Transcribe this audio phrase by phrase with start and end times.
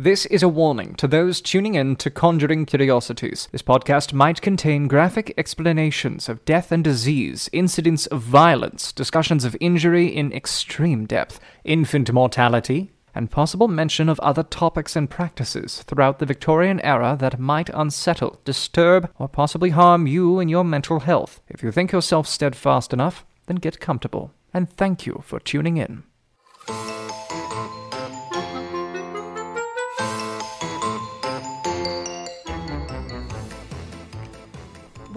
[0.00, 3.48] This is a warning to those tuning in to Conjuring Curiosities.
[3.50, 9.56] This podcast might contain graphic explanations of death and disease, incidents of violence, discussions of
[9.60, 16.20] injury in extreme depth, infant mortality, and possible mention of other topics and practices throughout
[16.20, 21.40] the Victorian era that might unsettle, disturb, or possibly harm you and your mental health.
[21.48, 24.30] If you think yourself steadfast enough, then get comfortable.
[24.54, 26.04] And thank you for tuning in.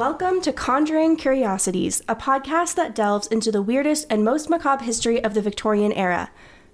[0.01, 5.23] Welcome to Conjuring Curiosities, a podcast that delves into the weirdest and most macabre history
[5.23, 6.31] of the Victorian era.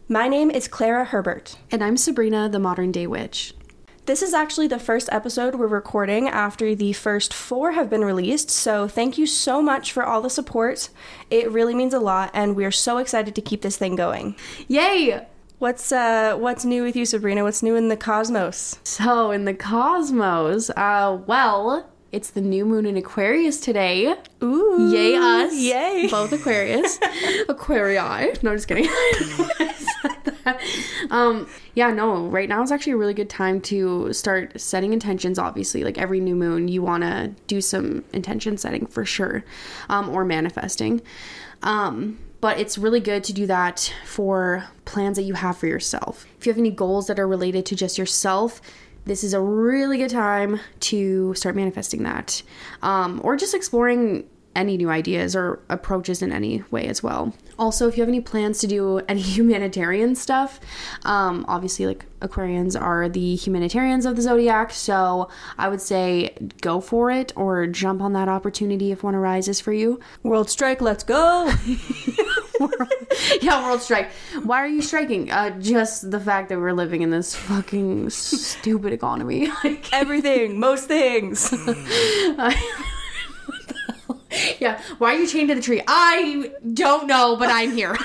[0.07, 1.57] My name is Clara Herbert.
[1.69, 3.53] And I'm Sabrina, the modern day witch.
[4.05, 8.49] This is actually the first episode we're recording after the first four have been released,
[8.49, 10.87] so thank you so much for all the support.
[11.29, 14.37] It really means a lot, and we're so excited to keep this thing going.
[14.69, 15.27] Yay!
[15.59, 17.43] What's uh what's new with you, Sabrina?
[17.43, 18.79] What's new in the cosmos?
[18.85, 24.15] So, in the cosmos, uh, well, it's the new moon in Aquarius today.
[24.41, 24.91] Ooh.
[24.91, 25.53] Yay, us.
[25.53, 26.07] Yay.
[26.09, 26.97] Both Aquarius.
[27.47, 28.41] Aquarii.
[28.41, 28.89] No, just kidding.
[31.11, 35.37] um, yeah, no, right now is actually a really good time to start setting intentions,
[35.37, 35.83] obviously.
[35.83, 39.45] Like every new moon, you want to do some intention setting for sure,
[39.87, 41.01] um, or manifesting.
[41.61, 46.25] Um, but it's really good to do that for plans that you have for yourself.
[46.39, 48.59] If you have any goals that are related to just yourself,
[49.07, 52.41] this is a really good time to start manifesting that
[52.81, 54.27] um, or just exploring
[54.57, 57.31] any new ideas or approaches in any way as well.
[57.59, 60.59] Also, if you have any plans to do any humanitarian stuff,
[61.05, 65.29] um, obviously, like Aquarians are the humanitarians of the zodiac, so
[65.59, 69.71] I would say go for it or jump on that opportunity if one arises for
[69.71, 69.99] you.
[70.23, 71.53] World strike, let's go.
[73.41, 74.11] yeah, world strike.
[74.43, 75.31] Why are you striking?
[75.31, 79.49] Uh, just the fact that we're living in this fucking stupid economy.
[79.63, 81.51] Like, Everything, most things.
[84.59, 85.81] yeah, why are you chained to the tree?
[85.87, 87.97] I don't know, but I'm here.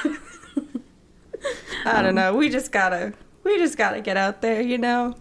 [1.85, 2.35] I don't know.
[2.35, 3.13] We just gotta
[3.45, 5.15] we just gotta get out there, you know?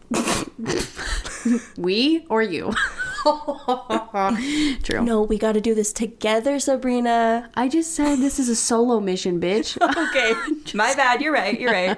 [1.78, 2.74] we or you?
[4.84, 5.04] True.
[5.04, 7.50] No, we gotta do this together, Sabrina.
[7.56, 9.78] I just said this is a solo mission, bitch.
[10.12, 10.34] Okay.
[10.74, 11.98] My bad, you're right, you're right.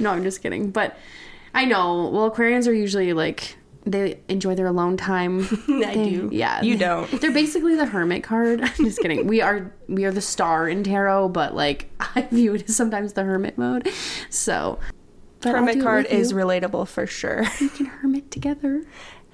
[0.00, 0.70] no, I'm just kidding.
[0.70, 0.96] But
[1.54, 2.08] I know.
[2.08, 5.46] Well, Aquarians are usually like they enjoy their alone time.
[5.68, 6.28] I They- do.
[6.32, 6.60] Yeah.
[6.62, 7.08] You don't.
[7.20, 8.60] They're basically the hermit card.
[8.62, 9.26] I'm just kidding.
[9.26, 13.12] We are we are the star in tarot, but like I view it as sometimes
[13.12, 13.88] the hermit mode.
[14.28, 14.78] So
[15.40, 16.36] but Hermit card with is you.
[16.38, 17.44] relatable for sure.
[17.60, 18.82] we can hermit together.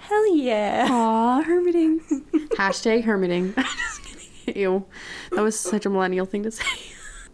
[0.02, 0.88] Hell yeah.
[0.90, 2.00] Aw, hermiting.
[2.56, 3.54] Hashtag hermiting.
[4.56, 4.84] Ew.
[5.30, 6.64] That was such a millennial thing to say.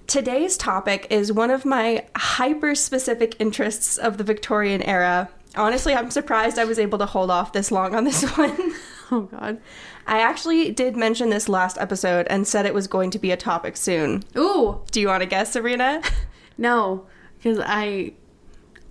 [0.06, 5.30] Today's topic is one of my hyper specific interests of the Victorian era.
[5.56, 8.74] Honestly, I'm surprised I was able to hold off this long on this one.
[9.10, 9.60] Oh god.
[10.06, 13.36] I actually did mention this last episode and said it was going to be a
[13.38, 14.24] topic soon.
[14.36, 14.82] Ooh.
[14.90, 16.02] Do you want to guess, Serena?
[16.58, 17.06] No.
[17.38, 18.12] Because I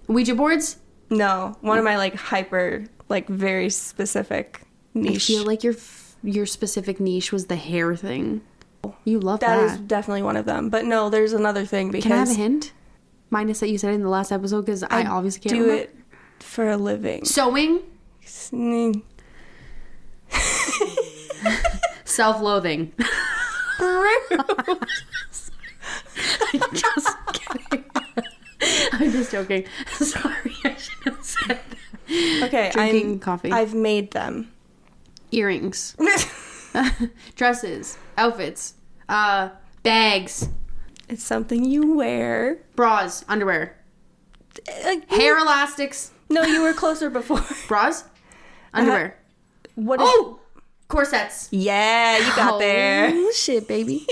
[0.08, 0.78] Ouija boards?
[1.10, 1.86] No, one of mm.
[1.86, 4.62] my like hyper, like very specific
[4.94, 5.16] niche.
[5.16, 5.76] I feel like your
[6.24, 8.42] your specific niche was the hair thing.
[9.04, 9.72] You love that that.
[9.74, 10.70] is definitely one of them.
[10.70, 12.74] But no, there's another thing because Can I have a hint?
[13.30, 15.84] Minus that you said in the last episode because I, obviously can't do remember.
[15.84, 15.96] it
[16.40, 17.26] for a living.
[17.26, 17.82] Sewing,
[22.06, 22.94] self-loathing.
[26.54, 27.84] I'm just kidding.
[28.94, 29.66] I'm just joking.
[29.92, 31.78] Sorry, I should have said that.
[32.10, 33.52] Okay, Drinking I'm, coffee.
[33.52, 34.52] I've made them.
[35.32, 35.96] Earrings,
[37.36, 38.76] dresses, outfits,
[39.10, 39.50] uh,
[39.84, 40.48] bags,
[41.10, 42.60] It's something you wear.
[42.78, 43.76] bras, underwear,
[44.68, 47.44] Uh, hair elastics, No, you were closer before.
[47.68, 48.06] bras,
[48.74, 49.18] underwear.
[49.76, 50.00] What?
[50.02, 50.40] Is- Oh,
[50.88, 51.50] corsets.
[51.52, 53.10] yeah, you got there.
[53.14, 54.08] Oh, shit, baby.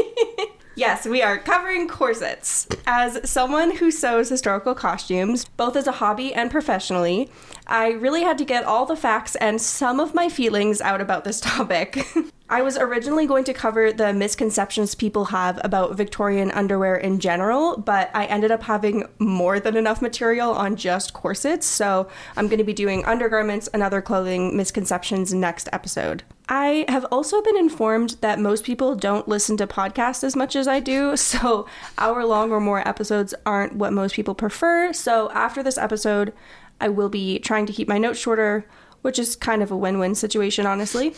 [0.78, 2.68] Yes, we are covering corsets.
[2.86, 7.32] As someone who sews historical costumes, both as a hobby and professionally,
[7.66, 11.24] I really had to get all the facts and some of my feelings out about
[11.24, 12.06] this topic.
[12.48, 17.76] I was originally going to cover the misconceptions people have about Victorian underwear in general,
[17.76, 22.08] but I ended up having more than enough material on just corsets, so
[22.38, 26.22] I'm going to be doing undergarments and other clothing misconceptions next episode.
[26.48, 30.68] I have also been informed that most people don't listen to podcasts as much as
[30.68, 31.66] I do, so
[31.98, 34.94] hour long or more episodes aren't what most people prefer.
[34.94, 36.32] So after this episode,
[36.80, 38.68] I will be trying to keep my notes shorter,
[39.02, 41.16] which is kind of a win win situation, honestly.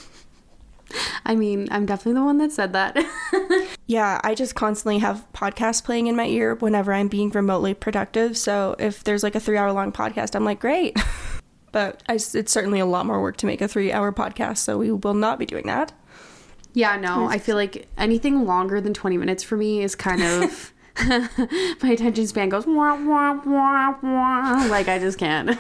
[1.26, 2.98] I mean, I'm definitely the one that said that.
[3.88, 8.38] Yeah, I just constantly have podcasts playing in my ear whenever I'm being remotely productive.
[8.38, 10.98] So if there's like a three hour long podcast, I'm like, great.
[11.72, 14.78] but I it's certainly a lot more work to make a three hour podcast, so
[14.78, 15.94] we will not be doing that.
[16.74, 20.74] Yeah, no, I feel like anything longer than 20 minutes for me is kind of.
[21.08, 24.68] my attention span goes wah, wah, wah, wah.
[24.68, 25.58] like I just can't.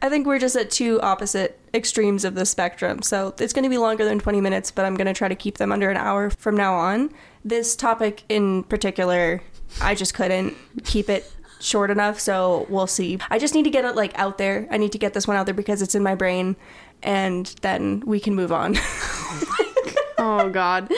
[0.00, 3.02] I think we're just at two opposite extremes of the spectrum.
[3.02, 5.34] So it's going to be longer than 20 minutes, but I'm going to try to
[5.34, 7.10] keep them under an hour from now on.
[7.44, 9.42] This topic in particular,
[9.80, 13.18] I just couldn't keep it short enough, so we'll see.
[13.30, 14.68] I just need to get it like out there.
[14.70, 16.56] I need to get this one out there because it's in my brain
[17.02, 18.76] and then we can move on.
[20.18, 20.90] oh god.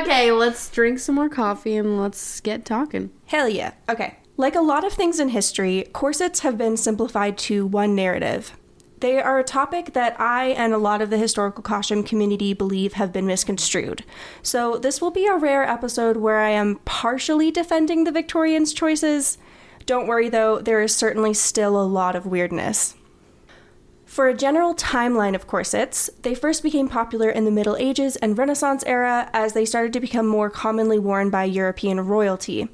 [0.00, 3.10] Okay, let's drink some more coffee and let's get talking.
[3.26, 3.72] Hell yeah.
[3.88, 4.16] Okay.
[4.40, 8.56] Like a lot of things in history, corsets have been simplified to one narrative.
[9.00, 12.92] They are a topic that I and a lot of the historical costume community believe
[12.92, 14.04] have been misconstrued.
[14.40, 19.38] So, this will be a rare episode where I am partially defending the Victorians' choices.
[19.86, 22.94] Don't worry though, there is certainly still a lot of weirdness.
[24.04, 28.38] For a general timeline of corsets, they first became popular in the Middle Ages and
[28.38, 32.68] Renaissance era as they started to become more commonly worn by European royalty.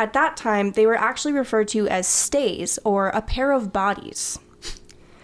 [0.00, 4.38] At that time, they were actually referred to as stays or a pair of bodies.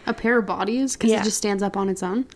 [0.06, 1.22] A pair of bodies because Yeah.
[1.22, 2.26] it just stands up on its own.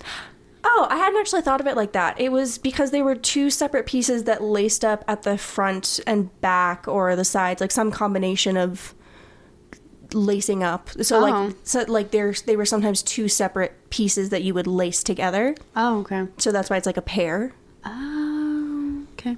[0.65, 2.19] Oh, I hadn't actually thought of it like that.
[2.21, 6.31] It was because they were two separate pieces that laced up at the front and
[6.41, 8.95] back or the sides, like some combination of
[10.13, 10.91] lacing up.
[11.03, 11.21] So Oh.
[11.21, 15.55] like so like there's they were sometimes two separate pieces that you would lace together.
[15.77, 16.27] Oh, okay.
[16.39, 17.53] So that's why it's like a pair.
[17.85, 19.37] Oh, okay.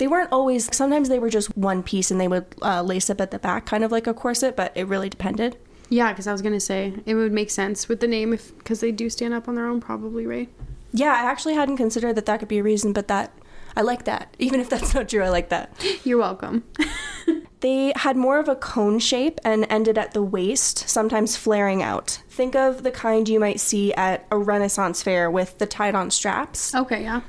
[0.00, 3.20] They weren't always sometimes they were just one piece and they would uh, lace up
[3.20, 5.58] at the back kind of like a corset, but it really depended.
[5.90, 8.80] Yeah, because I was gonna say it would make sense with the name if because
[8.80, 10.48] they do stand up on their own, probably, right?
[10.92, 13.30] Yeah, I actually hadn't considered that that could be a reason, but that
[13.76, 14.34] I like that.
[14.38, 15.70] Even if that's not true, I like that.
[16.04, 16.64] You're welcome.
[17.60, 22.22] They had more of a cone shape and ended at the waist, sometimes flaring out.
[22.30, 26.10] Think of the kind you might see at a Renaissance fair with the tied on
[26.10, 26.74] straps.
[26.74, 27.20] okay, yeah.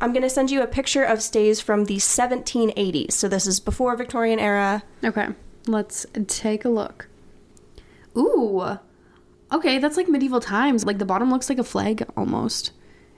[0.00, 3.12] I'm going to send you a picture of stays from the 1780s.
[3.12, 4.82] So this is before Victorian era.
[5.04, 5.28] Okay,
[5.66, 7.08] let's take a look.
[8.16, 8.78] Ooh.
[9.50, 10.84] Okay, that's like medieval times.
[10.84, 12.72] Like the bottom looks like a flag almost,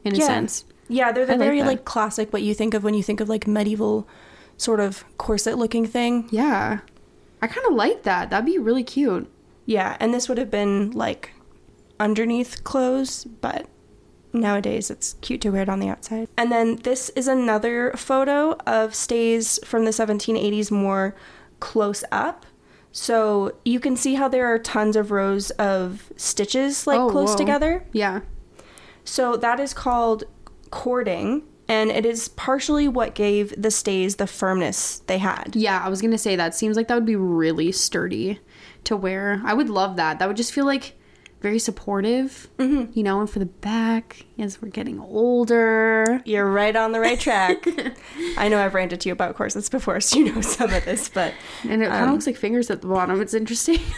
[0.04, 0.64] in a sense.
[0.88, 1.66] Yeah, they're the I very that.
[1.66, 4.08] like classic what you think of when you think of like medieval
[4.56, 6.28] sort of corset looking thing.
[6.30, 6.80] Yeah.
[7.42, 8.30] I kind of like that.
[8.30, 9.30] That'd be really cute.
[9.66, 11.32] Yeah, and this would have been like
[11.98, 13.66] underneath clothes, but
[14.32, 16.28] nowadays it's cute to wear it on the outside.
[16.36, 21.14] And then this is another photo of stays from the 1780s more
[21.58, 22.46] close up.
[22.92, 27.30] So you can see how there are tons of rows of stitches like Oh, close
[27.30, 27.36] whoa.
[27.36, 27.84] together.
[27.92, 28.20] Yeah.
[29.04, 30.24] So that is called
[30.70, 35.54] cording, and it is partially what gave the stays the firmness they had.
[35.54, 36.54] Yeah, I was gonna say that.
[36.54, 38.40] Seems like that would be really sturdy
[38.84, 39.40] to wear.
[39.44, 40.18] I would love that.
[40.18, 40.94] That would just feel like
[41.40, 42.90] very supportive, mm-hmm.
[42.96, 46.20] you know, and for the back as we're getting older.
[46.24, 47.66] You're right on the right track.
[48.36, 51.08] I know I've ranted to you about corsets before, so you know some of this,
[51.08, 51.32] but
[51.68, 53.20] And it kind of Um, looks like fingers at the bottom.
[53.20, 53.78] It's interesting.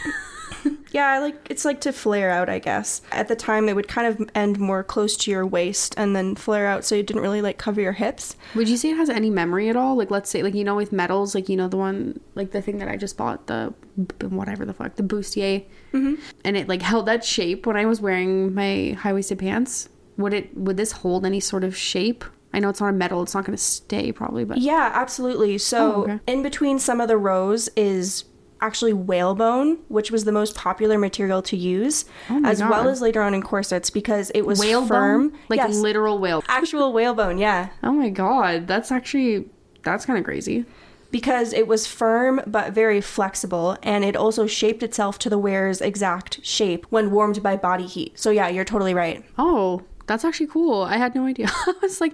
[0.93, 3.01] yeah, I like it's like to flare out, I guess.
[3.11, 6.35] At the time, it would kind of end more close to your waist and then
[6.35, 8.35] flare out, so you didn't really like cover your hips.
[8.53, 9.95] Would you say it has any memory at all?
[9.97, 12.61] Like, let's say, like you know, with metals, like you know, the one, like the
[12.61, 13.73] thing that I just bought, the
[14.21, 16.15] whatever the fuck, the bustier, mm-hmm.
[16.45, 19.89] and it like held that shape when I was wearing my high waisted pants.
[20.17, 20.55] Would it?
[20.55, 22.23] Would this hold any sort of shape?
[22.53, 25.57] I know it's not a metal; it's not going to stay probably, but Yeah, absolutely.
[25.57, 26.19] So Oh, okay.
[26.27, 28.25] in between some of the rows is
[28.63, 33.21] actually whalebone, which was the most popular material to use, Oh as well as later
[33.21, 35.33] on in corsets because it was whalebone, firm.
[35.49, 36.43] like yes, literal whale.
[36.47, 37.37] actual whalebone.
[37.37, 37.69] Yeah.
[37.83, 39.49] Oh my god, that's actually
[39.83, 40.65] that's kind of crazy.
[41.11, 45.79] because it was firm but very flexible and it also shaped itself to the wearer's
[45.81, 48.17] exact shape when warmed by body heat.
[48.17, 49.23] So yeah, you're totally right.
[49.37, 50.81] Oh, that's actually cool.
[50.83, 51.47] I had no idea.
[51.67, 52.13] I was like,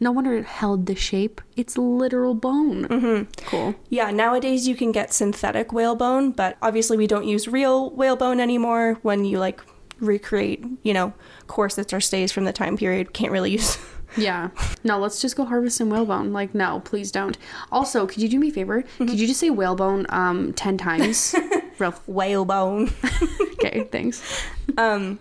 [0.00, 1.40] no wonder it held the shape.
[1.56, 2.88] It's literal bone.
[2.88, 3.44] Mm-hmm.
[3.46, 3.74] Cool.
[3.90, 8.98] Yeah, nowadays you can get synthetic whalebone, but obviously we don't use real whalebone anymore
[9.02, 9.60] when you like
[10.00, 11.12] recreate, you know,
[11.46, 13.12] corsets or stays from the time period.
[13.12, 13.78] Can't really use
[14.16, 14.48] Yeah.
[14.82, 16.32] No, let's just go harvest some whalebone.
[16.32, 17.38] Like, no, please don't.
[17.70, 18.82] Also, could you do me a favor?
[18.98, 21.34] Could you just say whalebone um ten times?
[21.78, 21.94] Real.
[22.06, 22.90] whalebone.
[23.60, 24.22] Okay, thanks.
[24.78, 25.18] Um,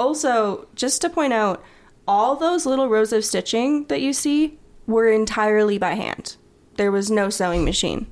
[0.00, 1.62] also, just to point out,
[2.08, 6.36] all those little rows of stitching that you see were entirely by hand.
[6.76, 8.10] There was no sewing machine.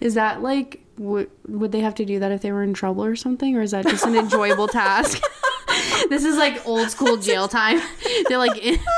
[0.00, 3.04] Is that like would would they have to do that if they were in trouble
[3.04, 5.22] or something, or is that just an enjoyable task?
[6.10, 7.80] this is like old school jail time.
[8.28, 8.58] They're like.
[8.58, 8.80] In-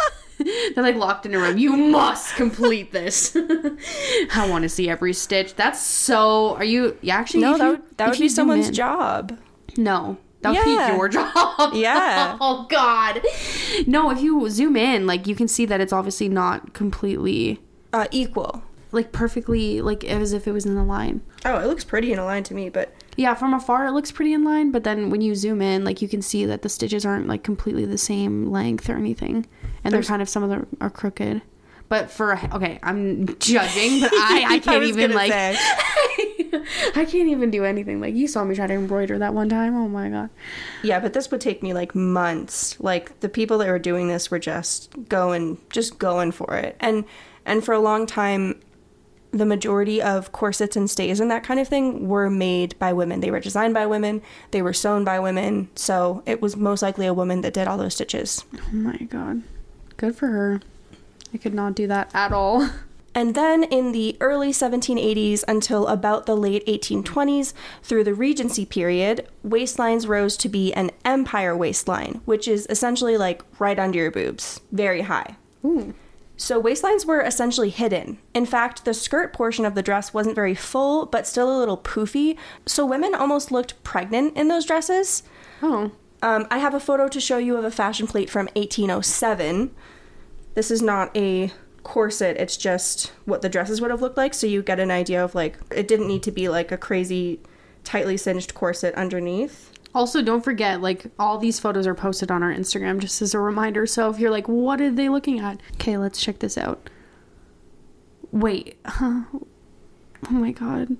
[0.75, 1.59] They're like locked in a room.
[1.59, 3.37] You must complete this.
[3.37, 5.55] I want to see every stitch.
[5.55, 6.57] That's so.
[6.57, 6.99] Are you?
[7.03, 7.43] Yeah, actually.
[7.45, 9.38] No, that would, that would be someone's in- job.
[9.76, 10.91] No, That would Yeah.
[10.93, 11.73] be your job.
[11.75, 12.37] Yeah.
[12.41, 13.21] oh God.
[13.87, 17.61] No, if you zoom in, like you can see that it's obviously not completely
[17.93, 18.63] Uh, equal.
[18.93, 21.21] like perfectly like as if it was in a line.
[21.45, 24.11] Oh, it looks pretty in a line to me, but Yeah, from afar it looks
[24.13, 26.69] pretty in line, but then when you zoom in, like you can see that the
[26.69, 29.47] stitches aren't like completely the same length or anything,
[29.83, 31.43] and There's- they're kind of some of them are crooked.
[31.89, 35.33] But for okay, I'm judging, but I I can't was even like.
[36.94, 38.00] I can't even do anything.
[38.00, 39.76] Like you saw me try to embroider that one time.
[39.76, 40.30] Oh my god.
[40.82, 42.78] Yeah, but this would take me like months.
[42.80, 46.76] Like the people that were doing this were just going just going for it.
[46.80, 47.04] And
[47.44, 48.61] and for a long time
[49.30, 53.20] the majority of corsets and stays and that kind of thing were made by women.
[53.20, 55.68] They were designed by women, they were sewn by women.
[55.75, 58.44] So it was most likely a woman that did all those stitches.
[58.56, 59.42] Oh my god.
[59.96, 60.61] Good for her.
[61.32, 62.68] I could not do that at all.
[63.14, 69.28] And then in the early 1780s until about the late 1820s, through the Regency period,
[69.47, 74.61] waistlines rose to be an empire waistline, which is essentially like right under your boobs,
[74.73, 75.37] very high.
[75.64, 75.94] Ooh.
[76.37, 78.18] So waistlines were essentially hidden.
[78.35, 81.78] In fact, the skirt portion of the dress wasn't very full, but still a little
[81.78, 85.23] poofy, so women almost looked pregnant in those dresses.
[85.62, 85.92] Oh.
[86.23, 89.73] Um, I have a photo to show you of a fashion plate from 1807.
[90.54, 91.52] This is not a
[91.85, 95.23] corset, it's just what the dresses would have looked like, so you get an idea
[95.23, 97.41] of like, it didn't need to be like a crazy,
[97.85, 99.71] tightly cinched corset underneath.
[99.95, 103.38] Also, don't forget, like, all these photos are posted on our Instagram just as a
[103.38, 103.87] reminder.
[103.87, 105.61] So if you're like, what are they looking at?
[105.75, 106.91] Okay, let's check this out.
[108.33, 108.76] Wait.
[108.85, 109.23] Huh?
[110.26, 110.97] Oh my god.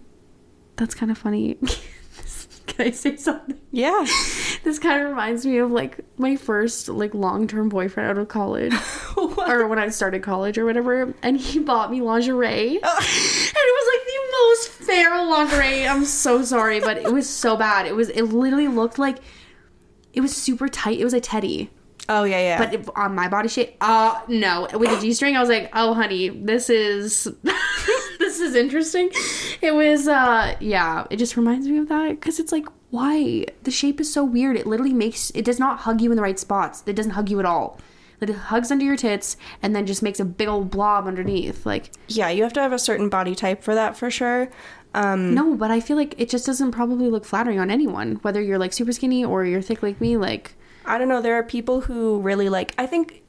[0.77, 1.57] That's kind of funny.
[2.77, 3.59] Can I say something?
[3.71, 4.07] Yeah.
[4.65, 8.73] This kind of reminds me of like my first like long-term boyfriend out of college
[9.17, 12.77] or when I started college or whatever and he bought me lingerie.
[12.77, 15.87] and it was like the most feral lingerie.
[15.87, 17.85] I'm so sorry, but it was so bad.
[17.87, 19.19] It was it literally looked like
[20.15, 20.99] it was super tight.
[20.99, 21.69] It was a teddy.
[22.09, 22.59] Oh, yeah, yeah.
[22.59, 24.67] But it, on my body shape, uh no.
[24.73, 27.29] With a G-string, I was like, "Oh, honey, this is
[28.39, 29.11] this is interesting."
[29.61, 33.45] It was uh yeah, it just reminds me of that cuz it's like why?
[33.65, 34.57] The shape is so weird.
[34.57, 36.83] It literally makes it does not hug you in the right spots.
[36.87, 37.81] It doesn't hug you at all.
[38.21, 41.67] Like it hugs under your tits and then just makes a big old blob underneath.
[41.67, 44.49] Like yeah, you have to have a certain body type for that for sure.
[44.95, 48.41] Um, no, but I feel like it just doesn't probably look flattering on anyone, whether
[48.41, 50.17] you're like super skinny or you're thick like me.
[50.17, 50.55] Like
[50.87, 51.21] I don't know.
[51.21, 52.75] There are people who really like.
[52.79, 53.24] I think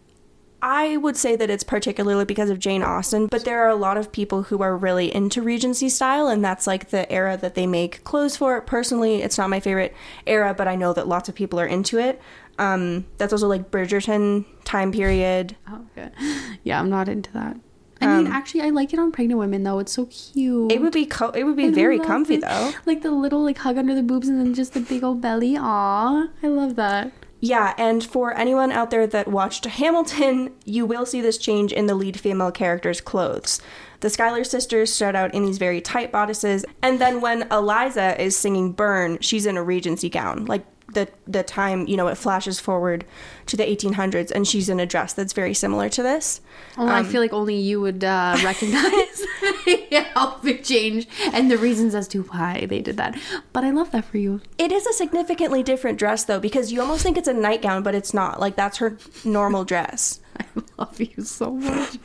[0.68, 3.98] I would say that it's particularly because of Jane Austen, but there are a lot
[3.98, 7.68] of people who are really into Regency style, and that's like the era that they
[7.68, 8.60] make clothes for.
[8.62, 9.94] Personally, it's not my favorite
[10.26, 12.20] era, but I know that lots of people are into it.
[12.58, 15.56] Um, that's also like Bridgerton time period.
[15.70, 16.10] Oh, okay.
[16.64, 17.58] Yeah, I'm not into that.
[18.02, 19.78] I mean, actually, I like it on pregnant women though.
[19.78, 20.72] It's so cute.
[20.72, 22.42] It would be co- it would be I very comfy it.
[22.42, 22.72] though.
[22.88, 25.56] Like the little like hug under the boobs and then just the big old belly.
[25.58, 27.12] Aw, I love that.
[27.42, 31.86] Yeah, and for anyone out there that watched Hamilton, you will see this change in
[31.86, 33.62] the lead female character's clothes.
[34.00, 38.36] The Schuyler sisters start out in these very tight bodices, and then when Eliza is
[38.38, 40.46] singing Burn, she's in a Regency gown.
[40.46, 40.66] Like
[40.96, 43.06] the the time, you know, it flashes forward
[43.46, 46.42] to the 1800s, and she's in a dress that's very similar to this.
[46.76, 48.84] Well, I feel like only you would uh, recognize
[49.66, 53.18] the outfit change and the reasons as to why they did that.
[53.54, 54.42] But I love that for you.
[54.58, 57.94] It is a significantly different dress, though, because you almost think it's a nightgown, but
[57.94, 58.40] it's not.
[58.40, 60.20] Like that's her normal dress.
[60.40, 60.46] I
[60.78, 61.98] love you so much.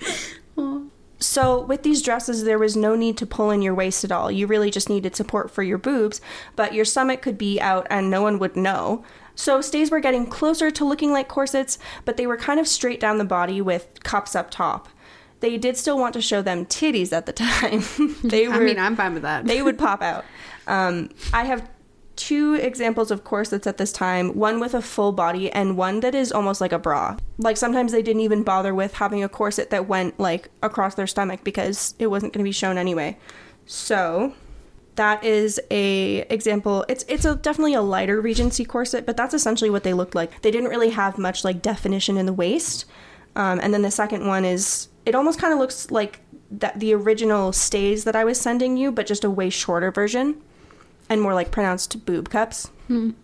[1.22, 4.30] So, with these dresses, there was no need to pull in your waist at all.
[4.30, 6.20] You really just needed support for your boobs,
[6.56, 9.04] but your stomach could be out and no one would know.
[9.34, 13.00] So, stays were getting closer to looking like corsets, but they were kind of straight
[13.00, 14.88] down the body with cups up top.
[15.40, 17.82] They did still want to show them titties at the time.
[18.24, 19.44] they were I mean, I'm fine with that.
[19.44, 20.24] they would pop out.
[20.66, 21.68] Um, I have
[22.20, 26.14] two examples of corsets at this time one with a full body and one that
[26.14, 27.16] is almost like a bra.
[27.38, 31.06] Like sometimes they didn't even bother with having a corset that went like across their
[31.06, 33.16] stomach because it wasn't going to be shown anyway.
[33.64, 34.34] So
[34.96, 36.84] that is a example.
[36.90, 40.42] It's it's a definitely a lighter Regency corset, but that's essentially what they looked like.
[40.42, 42.84] They didn't really have much like definition in the waist.
[43.34, 46.92] Um, and then the second one is it almost kind of looks like that the
[46.92, 50.42] original stays that I was sending you, but just a way shorter version
[51.10, 52.70] and more like pronounced boob cups.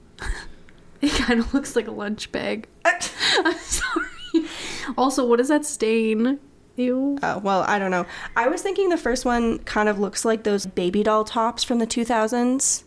[1.02, 2.66] It kind of looks like a lunch bag.
[2.84, 3.00] I'm
[3.58, 4.06] sorry.
[4.96, 6.40] Also, what is that stain?
[6.76, 7.18] Ew.
[7.22, 8.06] Oh, well, I don't know.
[8.34, 11.80] I was thinking the first one kind of looks like those baby doll tops from
[11.80, 12.84] the 2000s,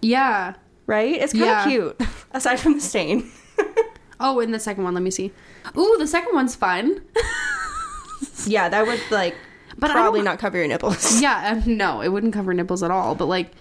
[0.00, 0.54] Yeah.
[0.88, 1.14] right?
[1.14, 1.64] It's kind of Yeah.
[1.64, 2.00] cute,
[2.32, 3.30] aside from the stain.
[4.18, 5.32] Oh, and the second one, let me see.
[5.78, 7.00] Ooh, the second one's fun.
[8.46, 9.36] yeah, that would like
[9.78, 11.20] But probably not cover your nipples.
[11.22, 13.14] yeah, um, no, it wouldn't cover nipples at all.
[13.14, 13.52] But like,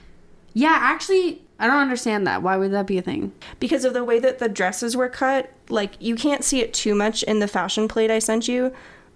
[0.54, 2.42] yeah, actually, I don't understand that.
[2.42, 3.32] Why would that be a thing?
[3.62, 5.50] because of the way that the dresses were cut.
[5.70, 8.74] Like you can't see it too much in the fashion plate I sent you,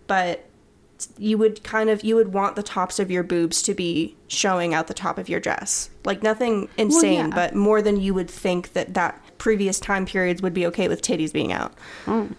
[0.08, 0.46] but
[1.18, 4.74] you would kind of you would want the tops of your boobs to be showing
[4.74, 5.90] out the top of your dress.
[6.06, 7.36] Like nothing insane, yeah.
[7.36, 11.02] but more than you would think that that previous time periods would be okay with
[11.02, 11.74] titties being out.
[12.08, 12.30] Oh.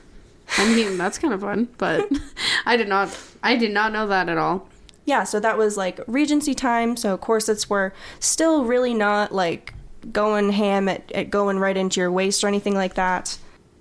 [0.58, 2.08] I mean, that's kind of fun, but
[2.66, 4.68] I did not I did not know that at all.
[5.06, 9.72] Yeah, so that was like Regency time, so corsets were still really not like
[10.12, 13.38] going ham at, at going right into your waist or anything like that.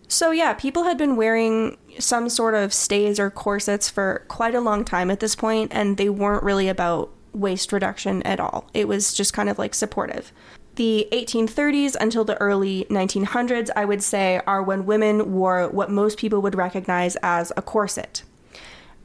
[0.08, 4.62] So yeah, people had been wearing some sort of stays or corsets for quite a
[4.62, 8.70] long time at this point, and they weren't really about waist reduction at all.
[8.74, 10.32] It was just kind of like supportive.
[10.75, 16.20] The 1830s until the early 1900s, I would say, are when women wore what most
[16.20, 18.24] people would recognize as a corset.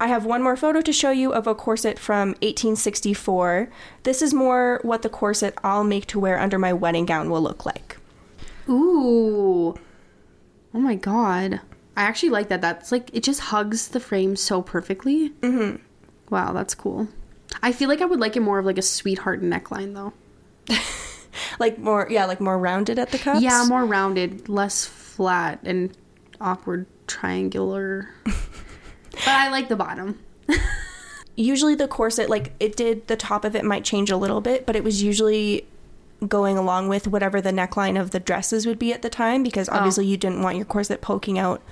[0.00, 3.70] I have one more photo to show you of a corset from 1864.
[4.02, 7.42] This is more what the corset I'll make to wear under my wedding gown will
[7.42, 7.98] look like.
[8.68, 9.74] Ooh.
[10.74, 11.60] Oh my god.
[11.96, 12.62] I actually like that.
[12.62, 15.30] That's like it just hugs the frame so perfectly.
[15.40, 15.76] Mm-hmm.
[16.30, 17.08] Wow, that's cool.
[17.62, 20.14] I feel like I would like it more of like a sweetheart neckline though.
[21.58, 23.42] Like more, yeah, like more rounded at the cups.
[23.42, 25.96] Yeah, more rounded, less flat and
[26.40, 28.10] awkward triangular.
[29.12, 30.20] but I like the bottom.
[31.36, 34.66] usually the corset, like it did, the top of it might change a little bit,
[34.66, 35.66] but it was usually
[36.26, 39.68] going along with whatever the neckline of the dresses would be at the time because
[39.70, 41.62] obviously you didn't want your corset poking out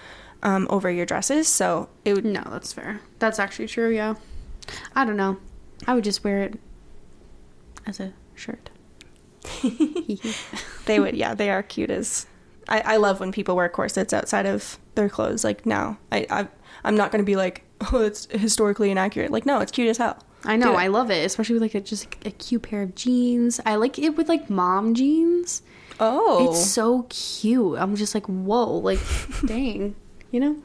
[0.42, 1.48] um, over your dresses.
[1.48, 3.00] So it would No, that's fair.
[3.18, 4.14] That's actually true, yeah.
[4.94, 5.38] I don't know.
[5.86, 6.58] I would just wear it
[7.86, 8.70] as a shirt.
[10.86, 12.26] they would yeah they are cute as
[12.68, 16.48] I, I love when people wear corsets outside of their clothes like no I, I
[16.84, 19.98] i'm not going to be like oh it's historically inaccurate like no it's cute as
[19.98, 22.94] hell I know, I love it, especially with like a, just a cute pair of
[22.94, 23.60] jeans.
[23.66, 25.62] I like it with like mom jeans.
[25.98, 27.76] oh It's so cute.
[27.76, 29.00] I'm just like, whoa, like,
[29.44, 29.96] dang,
[30.30, 30.56] you know?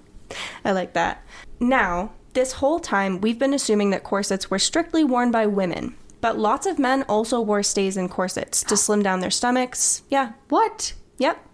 [0.65, 1.23] i like that
[1.59, 6.37] now this whole time we've been assuming that corsets were strictly worn by women but
[6.37, 8.77] lots of men also wore stays and corsets to ah.
[8.77, 10.93] slim down their stomachs yeah What?
[11.17, 11.45] yep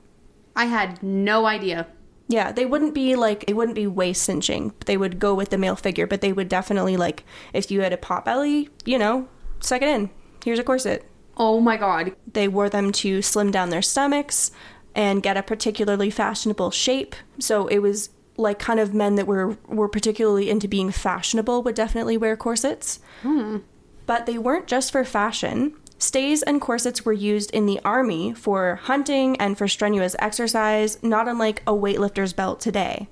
[0.55, 1.87] I had no idea.
[2.29, 4.73] Yeah, they wouldn't be like they wouldn't be waist cinching.
[4.85, 7.91] They would go with the male figure, but they would definitely like if you had
[7.91, 9.27] a pot belly, you know,
[9.59, 10.11] suck it in.
[10.45, 11.03] Here's a corset.
[11.37, 12.15] Oh my god.
[12.31, 14.51] They wore them to slim down their stomachs
[14.93, 17.15] and get a particularly fashionable shape.
[17.39, 21.75] So it was like kind of men that were were particularly into being fashionable would
[21.75, 22.99] definitely wear corsets.
[23.23, 23.57] Hmm.
[24.05, 25.73] But they weren't just for fashion.
[25.99, 31.27] Stays and corsets were used in the army for hunting and for strenuous exercise, not
[31.27, 33.09] unlike a weightlifter's belt today.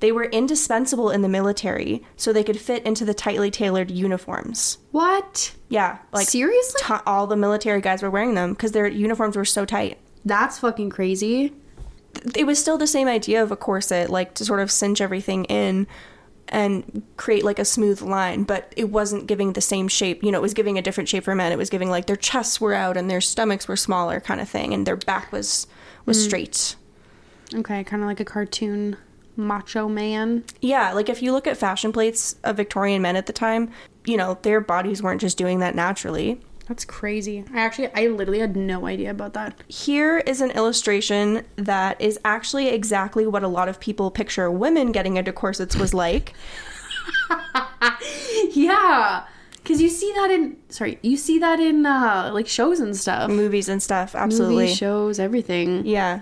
[0.00, 4.78] They were indispensable in the military, so they could fit into the tightly tailored uniforms.
[4.90, 5.54] What?
[5.68, 6.80] Yeah, like Seriously?
[6.84, 9.98] t- all the military guys were wearing them because their uniforms were so tight.
[10.24, 11.52] That's fucking crazy.
[12.34, 15.44] It was still the same idea of a corset, like to sort of cinch everything
[15.44, 15.86] in
[16.50, 20.22] and create like a smooth line, but it wasn't giving the same shape.
[20.22, 21.52] You know, it was giving a different shape for men.
[21.52, 24.48] It was giving like their chests were out and their stomachs were smaller, kind of
[24.48, 25.66] thing, and their back was
[26.04, 26.26] was mm.
[26.26, 26.76] straight.
[27.54, 28.96] Okay, kind of like a cartoon
[29.36, 30.44] macho man.
[30.60, 33.70] Yeah, like if you look at fashion plates of Victorian men at the time,
[34.04, 36.40] you know, their bodies weren't just doing that naturally.
[36.70, 37.44] That's crazy.
[37.52, 39.60] I actually, I literally had no idea about that.
[39.66, 44.92] Here is an illustration that is actually exactly what a lot of people picture women
[44.92, 46.32] getting into corsets was like.
[48.52, 52.96] Yeah, because you see that in sorry, you see that in uh like shows and
[52.96, 54.64] stuff, movies and stuff, absolutely.
[54.64, 55.84] Movies, shows, everything.
[55.86, 56.20] Yeah.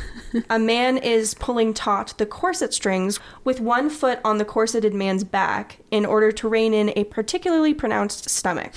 [0.50, 5.24] a man is pulling taut the corset strings with one foot on the corseted man's
[5.24, 8.72] back in order to rein in a particularly pronounced stomach.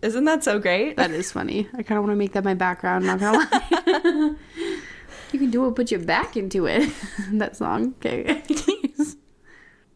[0.00, 0.96] Isn't that so great?
[0.96, 1.68] That is funny.
[1.74, 3.06] I kind of want to make that my background.
[3.06, 4.34] Not gonna lie.
[5.32, 5.74] you can do it.
[5.74, 6.92] Put your back into it.
[7.32, 7.94] that song.
[8.04, 8.42] Okay.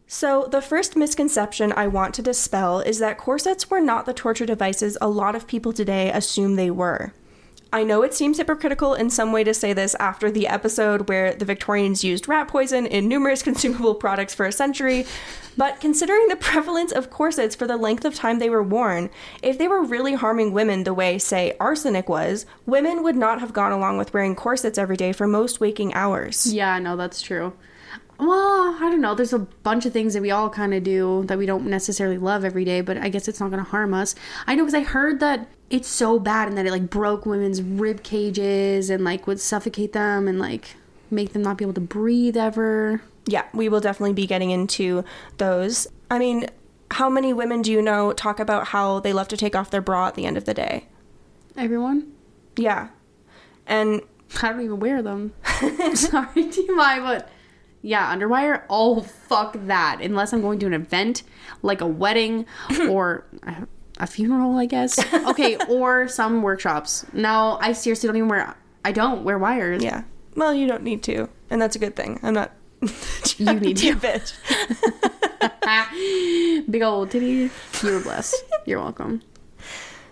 [0.05, 4.45] So, the first misconception I want to dispel is that corsets were not the torture
[4.45, 7.13] devices a lot of people today assume they were.
[7.73, 11.33] I know it seems hypocritical in some way to say this after the episode where
[11.33, 15.07] the Victorians used rat poison in numerous consumable products for a century,
[15.57, 19.09] but considering the prevalence of corsets for the length of time they were worn,
[19.41, 23.53] if they were really harming women the way, say, arsenic was, women would not have
[23.53, 26.53] gone along with wearing corsets every day for most waking hours.
[26.53, 27.53] yeah, no, that's true.
[28.19, 29.15] Well, I don't know.
[29.15, 32.19] There's a bunch of things that we all kind of do that we don't necessarily
[32.19, 34.13] love every day, but I guess it's not going to harm us.
[34.45, 37.59] I know because I heard that it's so bad and that it like broke women's
[37.59, 40.75] rib cages and like would suffocate them and like
[41.09, 43.01] make them not be able to breathe ever.
[43.25, 45.03] yeah, we will definitely be getting into
[45.37, 45.87] those.
[46.11, 46.45] I mean,
[46.91, 49.81] how many women do you know talk about how they love to take off their
[49.81, 50.85] bra at the end of the day?
[51.57, 52.11] Everyone?
[52.55, 52.89] Yeah.
[53.65, 54.03] And
[54.43, 55.33] I don't even wear them.
[55.95, 57.29] Sorry, TMI, but
[57.81, 58.61] yeah, underwire.
[58.69, 60.01] Oh, fuck that.
[60.01, 61.23] Unless I'm going to an event
[61.63, 62.45] like a wedding
[62.89, 63.25] or
[63.97, 64.99] a- funeral, I guess.
[65.33, 67.05] Okay, or some workshops.
[67.13, 68.55] No, I seriously don't even wear.
[68.85, 69.83] I don't wear wires.
[69.83, 70.03] yeah.
[70.35, 71.29] Well, you don't need to.
[71.49, 72.19] And that's a good thing.
[72.23, 72.51] I'm not.
[73.37, 73.95] You need to.
[73.95, 74.33] bitch.
[76.69, 77.49] Big old titty.
[77.83, 78.35] You were blessed.
[78.65, 79.21] You're welcome.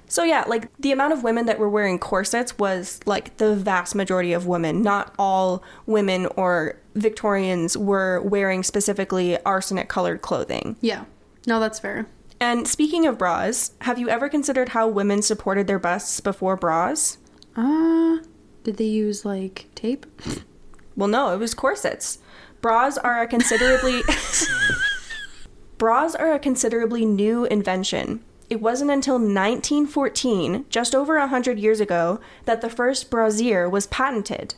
[0.08, 3.96] So yeah, like the amount of women that were wearing corsets was like the vast
[3.96, 4.82] majority of women.
[4.82, 10.76] Not all women or Victorians were wearing specifically arsenic colored clothing.
[10.82, 11.06] Yeah.
[11.48, 12.08] No, that's fair.
[12.42, 17.20] And speaking of bras, have you ever considered how women supported their busts before bras?
[17.56, 18.18] Uh,
[18.64, 20.08] did they use like tape?
[20.96, 22.18] Well, no, it was corsets.
[22.60, 24.02] Bras are a considerably
[25.78, 28.24] Bras are a considerably new invention.
[28.50, 34.56] It wasn't until 1914, just over 100 years ago, that the first brassiere was patented.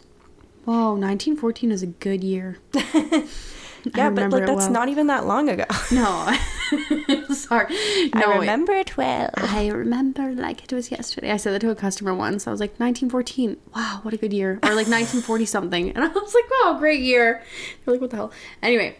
[0.63, 2.59] Whoa, 1914 is a good year.
[3.95, 4.71] Yeah, but like that's well.
[4.71, 5.65] not even that long ago.
[5.91, 6.35] No.
[7.33, 7.67] Sorry.
[8.15, 9.29] No, I remember it well.
[9.35, 11.29] I remember like it was yesterday.
[11.31, 12.47] I said that to a customer once.
[12.47, 13.57] I was like, 1914.
[13.75, 14.53] Wow, what a good year.
[14.63, 15.89] Or like 1940 something.
[15.91, 17.43] And I was like, wow, great year.
[17.85, 18.31] They're like, what the hell?
[18.61, 18.95] Anyway,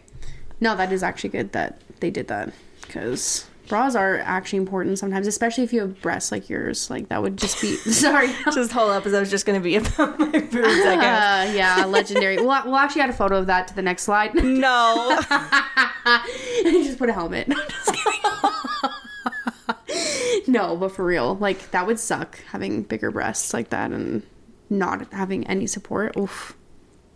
[0.60, 2.54] no, that is actually good that they did that.
[2.82, 6.92] Because bras are actually important sometimes, especially if you have breasts like yours.
[6.92, 7.76] Like, that would just be.
[7.92, 8.28] Sorry.
[8.54, 11.50] This whole episode is just going to be about my boobs, I guess.
[11.50, 12.38] Uh, yeah, legendary.
[12.38, 14.36] we'll, we'll actually add a photo of that to the next slide.
[14.44, 15.20] No.
[16.06, 17.48] And you just put a helmet.
[17.48, 17.96] No, I'm just
[19.88, 20.54] kidding.
[20.54, 24.22] no, but for real, like that would suck having bigger breasts like that and
[24.70, 26.16] not having any support.
[26.16, 26.56] Oof.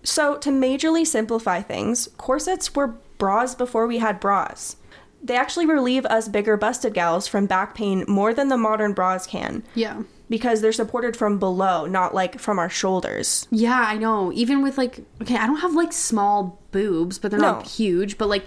[0.04, 4.78] So, to majorly simplify things, corsets were bras before we had bras.
[5.24, 9.26] They actually relieve us bigger busted gals from back pain more than the modern bras
[9.28, 10.04] can Yeah.
[10.30, 13.48] because they're supported from below, not like from our shoulders.
[13.50, 14.32] Yeah, I know.
[14.34, 17.54] Even with like, okay, I don't have like small boobs, but they're No.
[17.54, 18.18] not huge.
[18.18, 18.46] But like,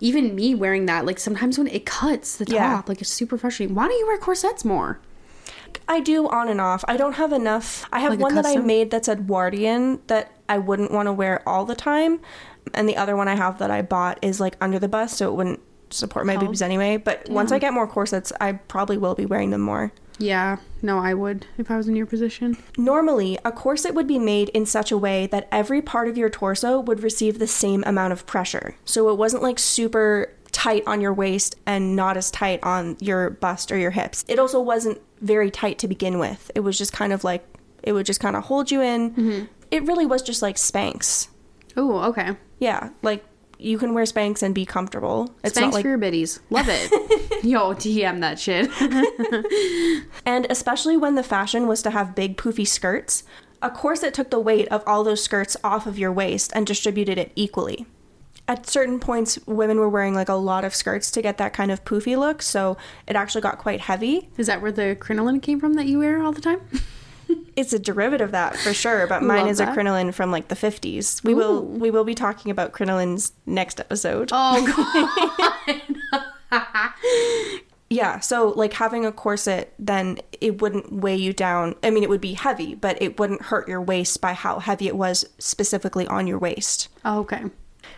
[0.00, 2.82] even me wearing that, like sometimes when it cuts the top, Yeah.
[2.86, 3.74] like it's super frustrating.
[3.74, 4.98] Why don't you wear corsets more?
[5.88, 6.84] I do on and off.
[6.86, 7.86] I don't have enough.
[7.92, 11.42] I have Like one that I made that's Edwardian that I wouldn't want to wear
[11.48, 12.20] all the time.
[12.74, 15.28] And the other one I have that I bought is like under the bust, so
[15.28, 15.60] it wouldn't
[15.94, 16.40] support my Oh.
[16.40, 16.96] boobs anyway.
[16.96, 19.92] But once I get more corsets, I probably will be wearing them more.
[20.18, 22.56] Yeah, no, I would if I was in your position.
[22.76, 26.28] Normally, a corset would be made in such a way that every part of your
[26.30, 28.76] torso would receive the same amount of pressure.
[28.84, 33.30] So it wasn't like super tight on your waist and not as tight on your
[33.30, 34.24] bust or your hips.
[34.28, 36.50] It also wasn't very tight to begin with.
[36.54, 37.42] It was just kind of like,
[37.82, 39.10] it would just kind of hold you in.
[39.12, 39.44] Mm-hmm.
[39.70, 41.28] It really was just like Spanx.
[41.76, 42.36] Oh, okay.
[42.58, 43.24] Yeah, like
[43.62, 45.34] you can wear Spanx and be comfortable.
[45.44, 46.40] It's not like for your biddies.
[46.50, 46.90] Love it.
[47.44, 48.70] Yo, DM that shit.
[50.24, 53.24] And especially when the fashion was to have big poofy skirts,
[53.60, 57.18] a corset took the weight of all those skirts off of your waist and distributed
[57.18, 57.86] it equally.
[58.48, 61.70] At certain points, women were wearing like a lot of skirts to get that kind
[61.70, 64.28] of poofy look, so it actually got quite heavy.
[64.36, 66.60] Is that where the crinoline came from that you wear all the time?
[67.54, 69.68] It's a derivative of that for sure, but mine Love is that.
[69.68, 71.22] a crinoline from like the 50s.
[71.22, 74.30] We will we will be talking about crinolines next episode.
[74.32, 74.64] Oh
[76.50, 76.92] god.
[77.90, 81.74] Yeah, so like having a corset, then it wouldn't weigh you down.
[81.82, 84.86] I mean, it would be heavy, but it wouldn't hurt your waist by how heavy
[84.88, 86.88] it was specifically on your waist.
[87.04, 87.44] oh, okay.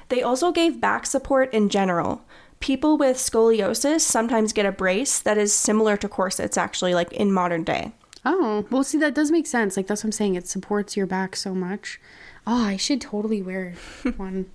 [0.08, 2.24] They also gave back support in general.
[2.58, 7.30] People with scoliosis sometimes get a brace that is similar to corsets, actually, like in
[7.30, 7.92] modern day.
[8.24, 9.76] Oh, well, see, that does make sense.
[9.76, 10.34] Like, that's what I'm saying.
[10.34, 12.00] It supports your back so much.
[12.46, 13.74] Oh, I should totally wear
[14.16, 14.46] one.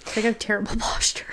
[0.00, 1.26] It's I have terrible posture.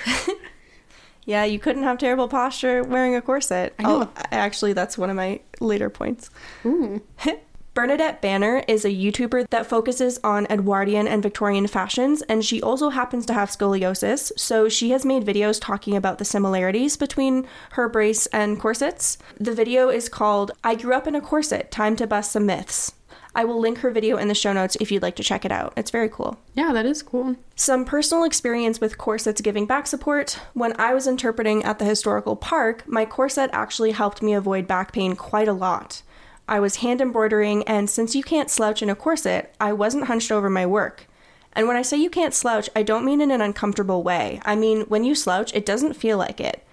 [1.26, 3.74] Yeah, you couldn't have terrible posture wearing a corset.
[3.78, 4.02] I know.
[4.15, 6.30] Oh, actually, that's one of my later points.
[6.65, 7.02] Ooh.
[7.80, 12.89] Bernadette Banner is a YouTuber that focuses on Edwardian and Victorian fashions, and she also
[12.89, 17.88] happens to have scoliosis, so she has made videos talking about the similarities between her
[17.88, 19.18] brace and corsets.
[19.39, 22.92] The video is called I Grew Up in a Corset Time to Bust Some Myths.
[23.34, 25.52] I will link her video in the show notes if you'd like to check it
[25.52, 25.72] out.
[25.78, 26.38] It's very cool.
[26.56, 27.38] Yeah, that is cool.
[27.56, 30.38] Some personal experience with corsets giving back support.
[30.54, 34.92] When I was interpreting at the historical park, my corset actually helped me avoid back
[34.92, 36.02] pain quite a lot.
[36.49, 40.31] I was hand embroidering, and since you can't slouch in a corset, I wasn't hunched
[40.31, 41.07] over my work.
[41.53, 44.41] And when I say you can't slouch, I don't mean in an uncomfortable way.
[44.43, 46.65] I mean, when you slouch, it doesn't feel like it.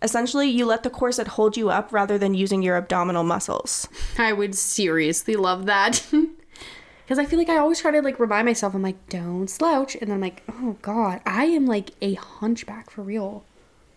[0.00, 3.88] Essentially, you let the corset hold you up rather than using your abdominal muscles.
[4.16, 6.06] I would seriously love that.
[7.06, 9.94] Because I feel like I always try to like remind myself, I'm like, don't slouch.
[9.94, 13.44] And then I'm like, oh God, I am like a hunchback for real.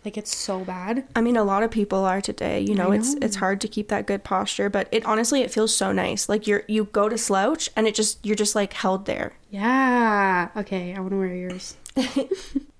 [0.04, 1.06] Like it's so bad.
[1.14, 2.60] I mean, a lot of people are today.
[2.60, 5.50] You know, I it's it's hard to keep that good posture, but it honestly it
[5.50, 6.28] feels so nice.
[6.28, 9.34] Like you're you go to slouch and it just you're just like held there.
[9.50, 10.48] Yeah.
[10.56, 11.76] Okay, I want to wear yours.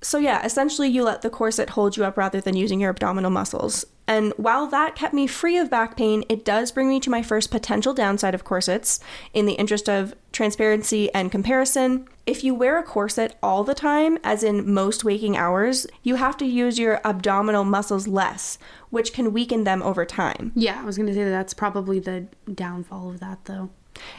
[0.03, 3.31] So yeah, essentially you let the corset hold you up rather than using your abdominal
[3.31, 3.85] muscles.
[4.11, 7.23] And while that kept me free of back pain, it does bring me to my
[7.23, 8.99] first potential downside of corsets
[9.33, 12.09] in the interest of transparency and comparison.
[12.27, 16.37] If you wear a corset all the time, as in most waking hours, you have
[16.39, 18.59] to use your abdominal muscles less,
[18.91, 20.51] which can weaken them over time.
[20.57, 23.71] Yeah, I was gonna say that that's probably the downfall of that though.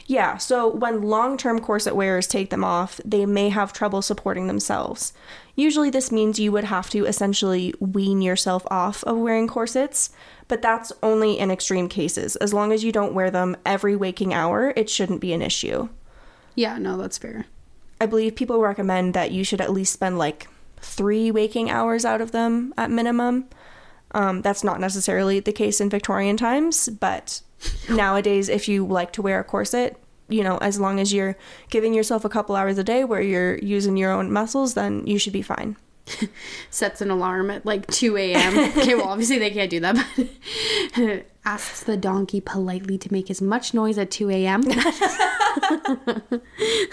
[0.07, 4.47] Yeah, so when long term corset wearers take them off, they may have trouble supporting
[4.47, 5.13] themselves.
[5.55, 10.09] Usually, this means you would have to essentially wean yourself off of wearing corsets,
[10.47, 12.35] but that's only in extreme cases.
[12.37, 15.89] As long as you don't wear them every waking hour, it shouldn't be an issue.
[16.55, 17.45] Yeah, no, that's fair.
[17.99, 22.21] I believe people recommend that you should at least spend like three waking hours out
[22.21, 23.47] of them at minimum.
[24.13, 27.41] Um, that's not necessarily the case in Victorian times, but
[27.89, 29.97] nowadays, if you like to wear a corset,
[30.31, 31.35] you know, as long as you're
[31.69, 35.17] giving yourself a couple hours a day where you're using your own muscles, then you
[35.19, 35.75] should be fine.
[36.69, 38.59] Sets an alarm at like 2 a.m.
[38.77, 39.95] okay, well, obviously they can't do that,
[40.95, 44.61] but asks the donkey politely to make as much noise at 2 a.m.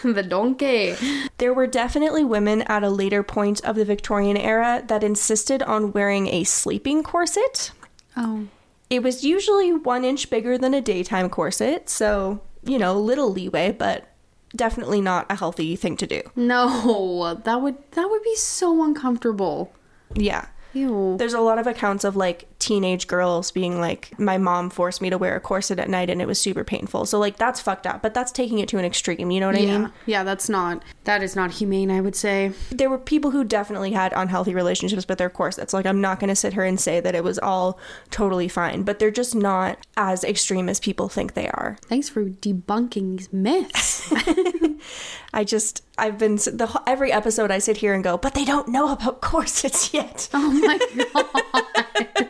[0.03, 0.95] the donkey.
[1.39, 5.93] There were definitely women at a later point of the Victorian era that insisted on
[5.93, 7.73] wearing a sleeping corset.
[8.17, 8.49] Oh.
[8.91, 13.73] It was usually one inch bigger than a daytime corset, so, you know, little leeway,
[13.73, 14.09] but
[14.57, 16.23] definitely not a healthy thing to do.
[16.35, 19.73] No, that would that would be so uncomfortable.
[20.15, 20.47] Yeah.
[20.75, 21.17] Ew.
[21.19, 25.09] There's a lot of accounts of like teenage girls being like, my mom forced me
[25.09, 27.07] to wear a corset at night and it was super painful.
[27.07, 29.31] So, like, that's fucked up, but that's taking it to an extreme.
[29.31, 29.93] You know what I mean?
[30.05, 32.53] Yeah, that's not that is not humane, I would say.
[32.69, 35.73] There were people who definitely had unhealthy relationships with their corsets.
[35.73, 37.79] Like, I'm not going to sit here and say that it was all
[38.11, 41.79] totally fine, but they're just not as extreme as people think they are.
[41.87, 44.13] Thanks for debunking these myths.
[45.33, 48.69] I just, I've been, the every episode I sit here and go, but they don't
[48.69, 50.29] know about corsets yet.
[50.35, 50.79] oh my
[51.15, 52.29] god.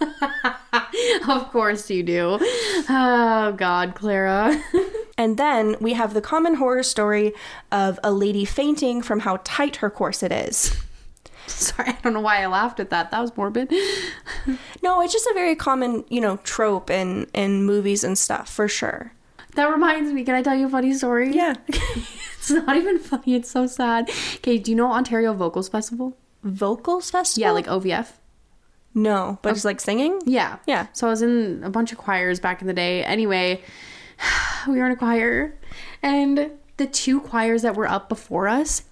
[1.28, 2.38] of course you do.
[2.88, 4.60] Oh god, Clara.
[5.18, 7.32] And then we have the common horror story
[7.72, 10.76] of a lady fainting from how tight her corset is.
[11.46, 13.10] Sorry, I don't know why I laughed at that.
[13.12, 13.72] That was morbid.
[14.82, 18.68] No, it's just a very common, you know, trope in in movies and stuff for
[18.68, 19.12] sure.
[19.54, 21.34] That reminds me, can I tell you a funny story?
[21.34, 21.54] Yeah.
[21.66, 24.10] it's not even funny, it's so sad.
[24.36, 26.14] Okay, do you know Ontario Vocals Festival?
[26.44, 27.40] Vocals festival?
[27.48, 28.12] Yeah, like OVF.
[28.96, 30.20] No, but it's like singing.
[30.24, 30.56] Yeah.
[30.66, 30.86] Yeah.
[30.94, 33.04] So I was in a bunch of choirs back in the day.
[33.04, 33.62] Anyway,
[34.66, 35.54] we were in a choir,
[36.02, 38.84] and the two choirs that were up before us,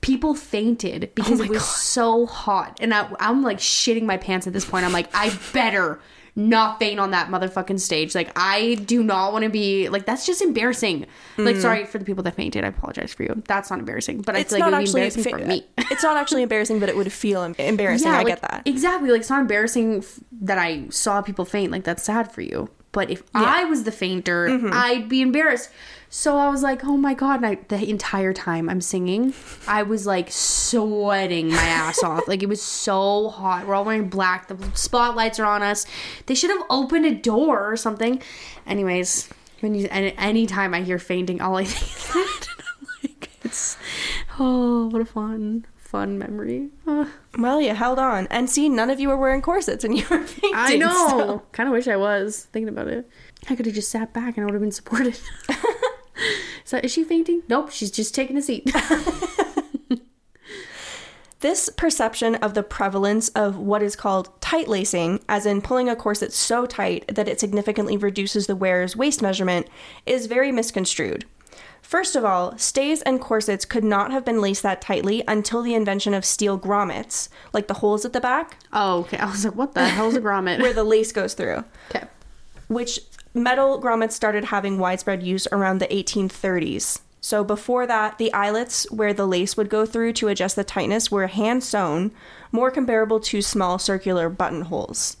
[0.00, 1.68] people fainted because oh my it was God.
[1.68, 2.78] so hot.
[2.80, 4.84] And I, I'm like shitting my pants at this point.
[4.84, 6.00] I'm like, I better
[6.36, 8.14] not faint on that motherfucking stage.
[8.14, 11.06] Like, I do not want to be like that's just embarrassing.
[11.38, 11.62] Like, mm.
[11.62, 12.64] sorry for the people that fainted.
[12.64, 13.42] I apologize for you.
[13.46, 15.46] That's not embarrassing, but I It's feel like not it would be actually embarrassing for
[15.46, 15.66] me.
[15.92, 18.10] it's not actually embarrassing, but it would feel em- embarrassing.
[18.10, 18.62] I like, get that.
[18.64, 19.10] Exactly.
[19.10, 21.70] Like, it's not embarrassing f- that I saw people faint.
[21.70, 22.68] Like, that's sad for you.
[22.94, 24.70] But if I was the fainter, Mm-hmm.
[24.72, 25.68] I'd be embarrassed.
[26.08, 27.42] So I was like, oh my God.
[27.42, 29.34] And I, the entire time I'm singing,
[29.66, 32.28] I was like sweating my ass off.
[32.28, 33.66] Like, it was so hot.
[33.66, 34.46] We're all wearing black.
[34.48, 35.86] The spotlights are on us.
[36.26, 38.22] They should have opened a door or something.
[38.66, 39.28] Anyways,
[39.60, 42.48] when you, and anytime I hear fainting, all I think is that.
[42.80, 43.76] I'm like, it's,
[44.38, 46.70] oh, what a fun, fun memory.
[46.88, 47.08] Ah.
[47.38, 50.22] Well, you held on, and see, none of you were wearing corsets, and you were
[50.22, 50.52] fainting.
[50.54, 51.08] I know.
[51.08, 53.08] so- Kind of wish I was thinking about it.
[53.50, 55.18] I could have just sat back and I would have been supported.
[56.64, 57.42] so is she fainting?
[57.48, 58.70] Nope, she's just taking a seat.
[61.40, 65.96] This perception of the prevalence of what is called tight lacing, as in pulling a
[65.96, 69.66] corset so tight that it significantly reduces the wearer's waist measurement,
[70.06, 71.26] is very misconstrued.
[71.84, 75.74] First of all, stays and corsets could not have been laced that tightly until the
[75.74, 79.18] invention of steel grommets, like the holes at the back oh, okay.
[79.18, 80.60] I was like, what the hell's a grommet?
[80.62, 82.06] where the lace goes through, okay.
[82.68, 83.00] which
[83.34, 87.02] metal grommets started having widespread use around the 1830s.
[87.20, 91.10] So before that, the eyelets where the lace would go through to adjust the tightness
[91.10, 92.12] were hand sewn,
[92.50, 95.18] more comparable to small circular buttonholes.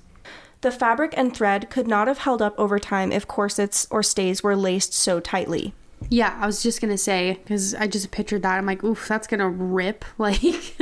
[0.62, 4.42] The fabric and thread could not have held up over time if corsets or stays
[4.42, 5.74] were laced so tightly.
[6.10, 8.56] Yeah, I was just gonna say because I just pictured that.
[8.58, 10.04] I'm like, oof, that's gonna rip.
[10.18, 10.76] Like,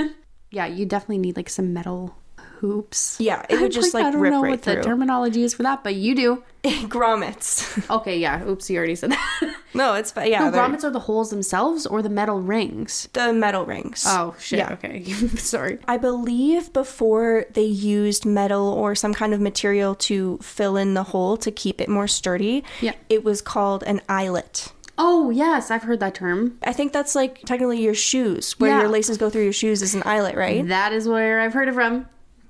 [0.50, 2.16] yeah, you definitely need like some metal
[2.58, 3.16] hoops.
[3.18, 4.14] Yeah, it would just like, rip.
[4.14, 4.76] I don't know right what through.
[4.76, 6.42] the terminology is for that, but you do.
[6.64, 7.88] Grommets.
[7.90, 8.44] Okay, yeah.
[8.46, 9.56] Oops, you already said that.
[9.74, 10.48] No, it's fi- yeah.
[10.50, 13.08] No, grommets are the holes themselves or the metal rings.
[13.14, 14.04] the metal rings.
[14.06, 14.58] Oh shit.
[14.58, 14.72] Yeah.
[14.74, 15.02] Okay.
[15.04, 15.78] Sorry.
[15.88, 21.04] I believe before they used metal or some kind of material to fill in the
[21.04, 22.92] hole to keep it more sturdy, Yeah.
[23.08, 24.70] it was called an eyelet.
[25.04, 26.58] Oh yes, I've heard that term.
[26.62, 28.80] I think that's like technically your shoes, where Yeah.
[28.82, 30.66] your laces go through your shoes is an eyelet, right?
[30.68, 32.06] That is where I've heard it from.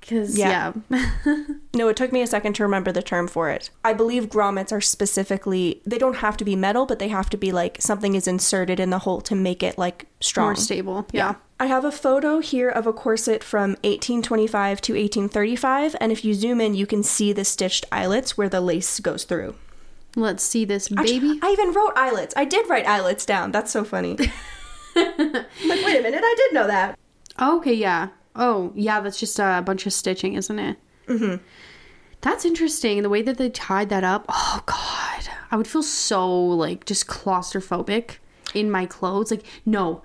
[0.07, 0.73] Cause Yeah.
[0.91, 1.37] yeah.
[1.75, 3.71] No, it took me a second to remember the term for it.
[3.83, 7.39] I believe grommets are specifically, they don't have to be metal, but they have to
[7.39, 10.49] be like something is inserted in the hole to make it like strong.
[10.49, 11.07] More stable.
[11.13, 11.37] Yeah.
[11.59, 16.35] I have a photo here of a corset from 1825 to 1835, and if you
[16.35, 19.55] zoom in, you can see the stitched eyelets where the lace goes through.
[20.15, 21.39] Let's see this baby.
[21.43, 22.35] I even wrote eyelets.
[22.37, 23.51] I did write eyelets down.
[23.53, 24.17] That's so funny.
[24.95, 26.99] like, wait a minute, I did know that.
[27.41, 28.09] okay, yeah.
[28.35, 30.77] Oh, yeah, that's just a bunch of stitching, isn't it?
[31.07, 31.43] Mm-hmm.
[32.23, 33.03] That's interesting.
[33.03, 34.27] The way that they tied that up.
[34.29, 35.29] Oh god.
[35.51, 38.17] I would feel so like just claustrophobic
[38.55, 39.31] in my clothes.
[39.31, 40.03] Like, no.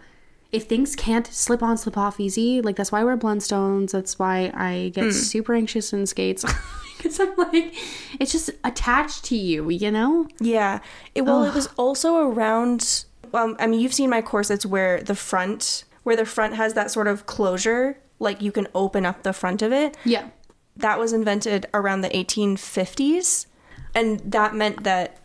[0.52, 3.92] If things can't slip on, slip off easy, like that's why I wear blundstones.
[3.92, 6.46] That's why I get super anxious in skates.
[7.04, 7.76] Because I'm like,
[8.20, 10.28] it's just attached to you, you know?
[10.40, 10.80] Yeah.
[11.14, 13.06] It, well, it was also around.
[13.34, 17.08] I mean, you've seen my corsets where the front, where the front has that sort
[17.08, 19.96] of closure, like you can open up the front of it.
[20.06, 20.30] Yeah.
[20.76, 23.46] That was invented around the 1850s,
[23.94, 25.18] and that meant that.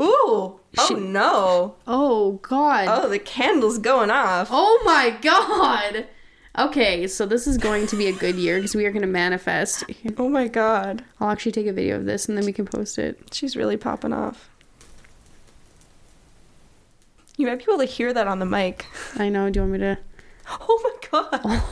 [0.00, 0.60] Ooh!
[0.78, 1.74] Oh no!
[1.86, 2.86] Oh god.
[2.88, 4.48] Oh, the candle's going off.
[4.50, 6.06] Oh my god.
[6.58, 9.08] Okay, so this is going to be a good year because we are going to
[9.08, 9.84] manifest.
[10.16, 11.04] Oh my god.
[11.20, 13.32] I'll actually take a video of this and then we can post it.
[13.32, 14.50] She's really popping off.
[17.36, 18.86] You might be able to hear that on the mic.
[19.16, 19.48] I know.
[19.50, 19.98] Do you want me to?
[20.50, 21.62] Oh my god.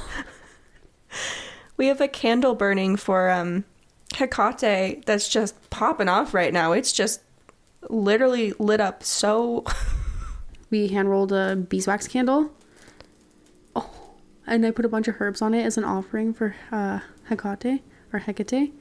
[1.78, 3.64] we have a candle burning for um
[4.14, 6.72] Hecate that's just popping off right now.
[6.72, 7.22] It's just
[7.88, 9.64] literally lit up so
[10.70, 12.50] We hand rolled a beeswax candle.
[14.46, 17.82] And I put a bunch of herbs on it as an offering for uh, Hecate
[18.12, 18.72] or Hecate,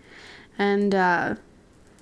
[0.59, 1.35] and uh,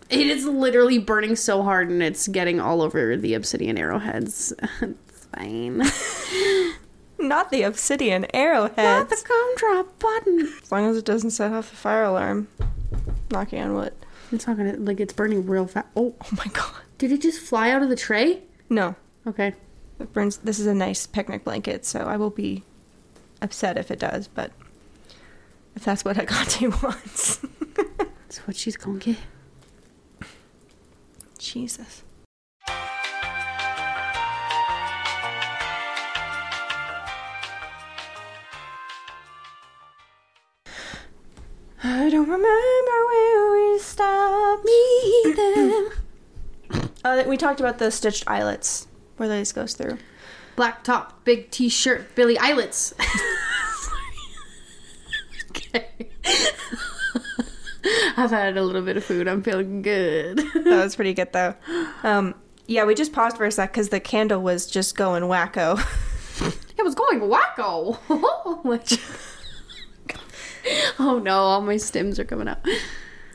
[0.09, 4.53] it is literally burning so hard and it's getting all over the obsidian arrowheads.
[4.81, 5.77] it's fine.
[7.19, 8.77] not the obsidian arrowheads.
[8.77, 10.53] Not the gumdrop button.
[10.61, 12.47] As long as it doesn't set off the fire alarm.
[13.31, 13.93] Knocking on wood.
[14.31, 15.87] It's not gonna like it's burning real fast.
[15.95, 16.73] Oh, Oh my god.
[16.97, 18.41] did it just fly out of the tray?
[18.69, 18.95] No.
[19.25, 19.53] Okay.
[19.99, 22.63] It burns this is a nice picnic blanket, so I will be
[23.43, 24.51] upset if it does, but
[25.75, 27.45] if that's what Hecate wants.
[27.97, 29.17] That's what she's gonna get.
[31.37, 32.03] Jesus.
[41.85, 44.63] I don't remember where we stopped.
[44.63, 45.91] Me either.
[47.03, 49.97] uh, we talked about the stitched eyelets where the lace goes through.
[50.55, 52.93] Black top, big t-shirt, Billy Eyelets.
[55.49, 55.87] okay.
[58.15, 59.27] I've had a little bit of food.
[59.27, 60.41] I'm feeling good.
[60.63, 61.55] That was pretty good though.
[62.03, 62.35] Um,
[62.67, 65.77] yeah, we just paused for a sec because the candle was just going wacko.
[66.77, 67.97] it was going wacko.
[68.09, 68.79] oh
[70.99, 72.59] Oh no, all my stems are coming out.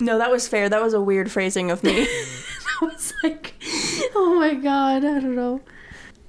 [0.00, 0.68] no, that was fair.
[0.68, 2.02] That was a weird phrasing of me.
[2.02, 3.54] I was like,
[4.14, 5.60] oh my god, I don't know.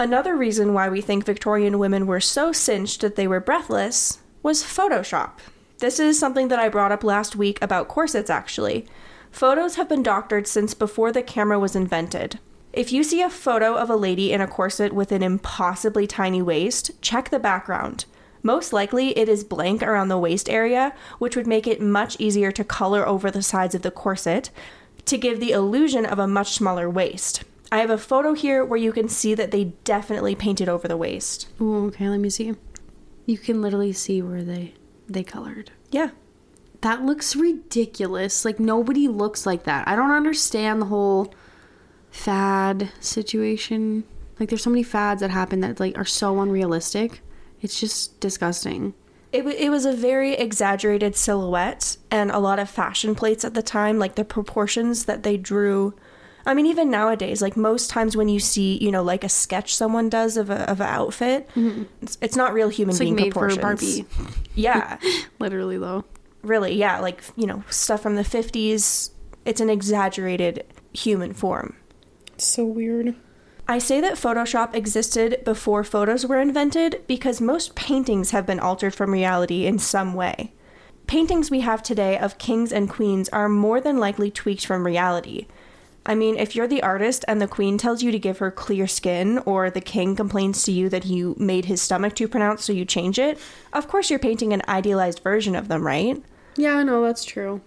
[0.02, 4.64] Another reason why we think Victorian women were so cinched that they were breathless was
[4.64, 5.32] Photoshop.
[5.80, 8.88] This is something that I brought up last week about corsets, actually.
[9.30, 12.40] Photos have been doctored since before the camera was invented.
[12.72, 16.42] If you see a photo of a lady in a corset with an impossibly tiny
[16.42, 18.06] waist, check the background.
[18.42, 22.54] Most likely, it is blank around the waist area, which would make it much easier
[22.54, 24.50] to color over the sides of the corset
[25.04, 27.44] to give the illusion of a much smaller waist.
[27.72, 30.98] I have a photo here where you can see that they definitely painted over the
[30.98, 31.48] waist.
[31.62, 32.56] Ooh, okay, let me see.
[33.26, 34.74] You can literally see where they
[35.08, 35.72] they colored.
[35.92, 36.12] Yeah.
[36.82, 38.46] That looks ridiculous.
[38.46, 39.88] Like nobody looks like that.
[39.88, 41.34] I don't understand the whole
[42.10, 44.04] fad situation.
[44.40, 47.22] Like there's so many fads that happen that like are so unrealistic.
[47.62, 48.94] It's just disgusting.
[49.32, 53.54] It, w- it was a very exaggerated silhouette and a lot of fashion plates at
[53.54, 55.94] the time, like the proportions that they drew.
[56.50, 59.76] I mean, even nowadays, like most times when you see, you know, like a sketch
[59.76, 61.84] someone does of a of an outfit, mm-hmm.
[62.02, 63.56] it's, it's not real human It's like being made for.
[63.56, 64.06] Barbie.
[64.56, 64.98] Yeah,
[65.40, 66.06] Literally though.
[66.42, 69.12] really, yeah, like you know, stuff from the fifties.
[69.46, 71.76] It's an exaggerated human form.
[72.38, 73.16] So weird.
[73.68, 78.96] I say that Photoshop existed before photos were invented because most paintings have been altered
[78.96, 80.52] from reality in some way.
[81.06, 85.46] Paintings we have today of kings and queens are more than likely tweaked from reality.
[86.06, 88.88] I mean, if you're the artist and the queen tells you to give her clear
[88.88, 92.74] skin, or the king complains to you that you made his stomach too pronounced so
[92.74, 93.38] you change it,
[93.74, 96.22] of course you're painting an idealized version of them, right?
[96.56, 97.62] Yeah, I know that's true.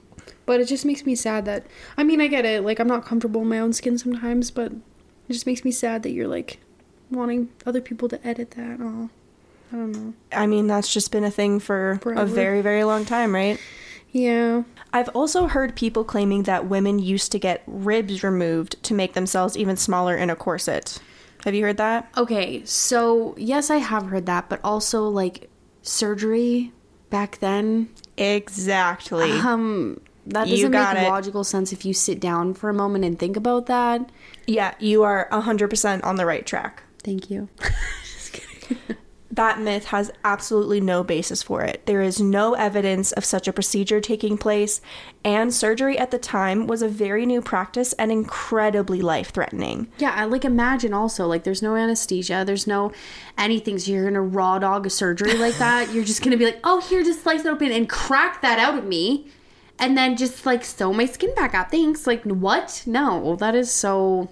[0.45, 1.67] But it just makes me sad that
[1.97, 2.65] I mean, I get it.
[2.65, 6.03] Like I'm not comfortable in my own skin sometimes, but it just makes me sad
[6.03, 6.59] that you're like
[7.11, 8.79] wanting other people to edit that.
[8.81, 9.09] Oh,
[9.73, 10.15] I don't know.
[10.33, 13.61] I mean, that's just been a thing for a very, very long time, right?
[14.13, 14.63] Yeah.
[14.93, 19.57] I've also heard people claiming that women used to get ribs removed to make themselves
[19.57, 20.99] even smaller in a corset.
[21.45, 22.09] Have you heard that?
[22.17, 25.51] Okay, so yes, I have heard that, but also like
[25.81, 26.73] surgery
[27.11, 27.89] back then.
[28.17, 29.33] Exactly.
[29.33, 31.09] Um, that doesn't got make it.
[31.09, 34.13] logical sense if you sit down for a moment and think about that.
[34.47, 36.83] yeah, you are 100% on the right track.
[37.03, 37.49] Thank you.
[39.33, 41.87] That myth has absolutely no basis for it.
[41.87, 44.83] There is no evidence of such a procedure taking place,
[45.25, 49.89] and surgery at the time was a very new practice and incredibly life threatening.
[49.97, 52.93] Yeah, I like imagine also like there's no anesthesia, there's no
[53.39, 53.79] anything.
[53.79, 55.95] So you're gonna raw dog a surgery like that.
[55.95, 58.77] You're just gonna be like, oh, here, just slice it open and crack that out
[58.77, 59.29] of me,
[59.79, 61.71] and then just like sew my skin back up.
[61.71, 62.07] Thanks.
[62.07, 62.83] Like what?
[62.85, 64.29] No, that is so.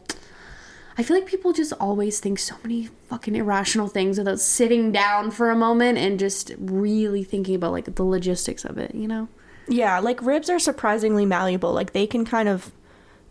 [1.00, 5.30] I feel like people just always think so many fucking irrational things without sitting down
[5.30, 8.94] for a moment and just really thinking about like the logistics of it.
[8.94, 9.28] You know?
[9.66, 11.72] Yeah, like ribs are surprisingly malleable.
[11.72, 12.70] Like they can kind of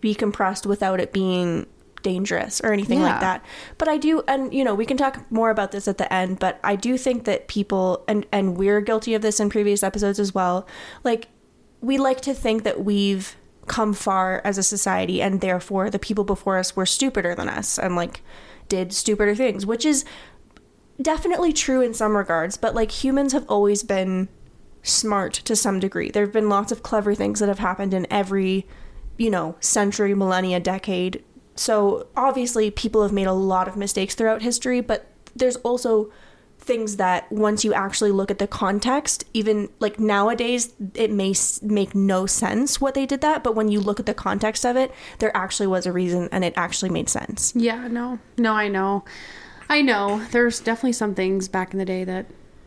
[0.01, 1.67] be compressed without it being
[2.01, 3.45] dangerous or anything like that.
[3.77, 6.39] But I do and you know, we can talk more about this at the end,
[6.39, 10.19] but I do think that people and and we're guilty of this in previous episodes
[10.19, 10.65] as well.
[11.03, 11.27] Like
[11.81, 13.35] we like to think that we've
[13.69, 17.79] come far as a society and therefore the people before us were stupider than us
[17.79, 18.21] and like
[18.67, 20.03] did stupider things, which is
[21.01, 24.27] definitely true in some regards, but like humans have always been
[24.83, 26.09] smart to some degree.
[26.09, 28.67] There have been lots of clever things that have happened in every,
[29.17, 31.23] you know, century, millennia, decade.
[31.55, 36.11] So obviously, people have made a lot of mistakes throughout history, but there's also
[36.59, 41.61] things that once you actually look at the context, even like nowadays, it may s-
[41.63, 44.75] make no sense what they did that, but when you look at the context of
[44.75, 47.53] it, there actually was a reason and it actually made sense.
[47.55, 48.19] Yeah, no.
[48.37, 49.03] No, I know.
[49.69, 50.25] I know.
[50.31, 52.25] There's definitely some things back in the day that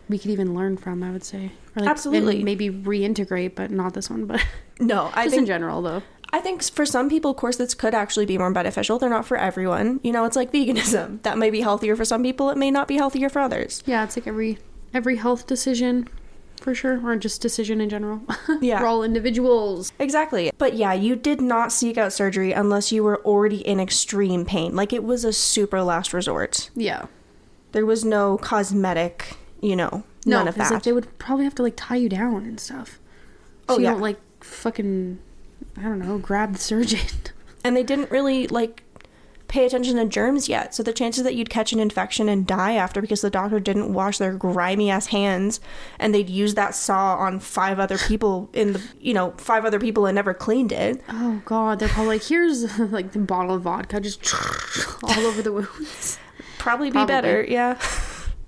[0.09, 1.53] we could even learn from, I would say.
[1.77, 2.43] Like, Absolutely.
[2.43, 4.45] maybe reintegrate, but not this one, but
[4.81, 6.03] No, I just in general though.
[6.33, 8.99] I think for some people, corsets could actually be more beneficial.
[8.99, 10.01] They're not for everyone.
[10.03, 11.21] You know, it's like veganism.
[11.23, 12.49] That may be healthier for some people.
[12.51, 13.83] It may not be healthier for others.
[13.87, 14.59] Yeah, it's like every
[14.95, 16.09] every health decision
[16.61, 17.05] for sure.
[17.07, 18.23] Or just decision in general.
[18.61, 18.81] Yeah.
[18.81, 19.93] We're all individuals.
[19.99, 20.51] Exactly.
[20.59, 24.75] But yeah, you did not seek out surgery unless you were already in extreme pain.
[24.77, 26.71] Like it was a super last resort.
[26.77, 27.07] Yeah.
[27.73, 30.71] There was no cosmetic, you know, No, none of that.
[30.71, 32.99] like they would probably have to like tie you down and stuff.
[33.69, 33.91] Oh, you yeah.
[33.93, 35.19] don't like fucking
[35.77, 37.01] I don't know, grab the surgeon.
[37.65, 38.83] and they didn't really like
[39.49, 40.75] pay attention to germs yet.
[40.75, 43.93] So the chances that you'd catch an infection and die after because the doctor didn't
[43.93, 45.61] wash their grimy ass hands
[45.99, 49.79] and they'd use that saw on five other people in the you know, five other
[49.79, 51.03] people and never cleaned it.
[51.11, 54.23] Oh god, they're probably like here's like the bottle of vodka just
[55.03, 56.19] all over the wounds.
[56.59, 57.15] Probably be Probably.
[57.15, 57.79] better, yeah.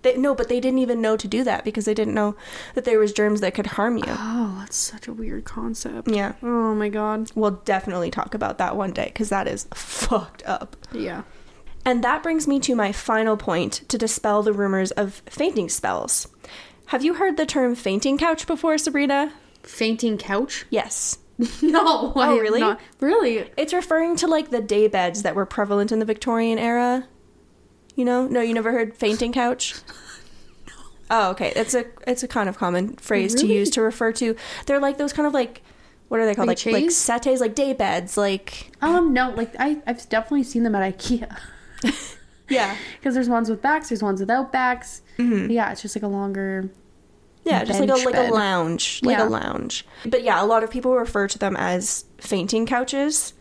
[0.05, 2.37] They, no, but they didn't even know to do that because they didn't know
[2.75, 4.05] that there was germs that could harm you.
[4.07, 6.09] Oh, that's such a weird concept.
[6.09, 6.35] Yeah.
[6.43, 7.33] Oh my god.
[7.35, 10.77] We'll definitely talk about that one day because that is fucked up.
[10.93, 11.23] Yeah.
[11.87, 16.29] And that brings me to my final point to dispel the rumors of fainting spells.
[16.87, 19.33] Have you heard the term fainting couch before, Sabrina?
[19.63, 20.67] Fainting couch?
[20.71, 21.19] Yes.
[21.63, 22.13] No.
[22.15, 22.61] I oh, really?
[22.61, 23.51] not- Really?
[23.57, 27.09] It's referring to like the day beds that were prevalent in the Victorian era.
[27.95, 28.27] You know?
[28.27, 29.75] No, you never heard fainting couch?
[31.11, 31.53] Oh, okay.
[31.55, 34.35] It's a it's a kind of common phrase to use to refer to.
[34.67, 35.61] They're like those kind of like
[36.09, 36.49] what are they called?
[36.49, 40.75] Like Like settees, like day beds, like Um, no, like I, I've definitely seen them
[40.75, 41.37] at IKEA.
[42.49, 45.03] yeah, Because there's ones with backs, there's ones without backs.
[45.19, 46.71] Yeah, it's just like a longer.
[47.45, 48.31] yeah, just like a like bed.
[48.31, 49.29] a lounge, like Yeah.
[49.29, 49.85] a lounge.
[50.07, 53.35] But yeah, a lot of people refer to them as fainting couches.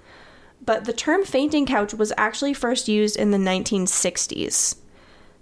[0.65, 4.75] But the term fainting couch was actually first used in the 1960s.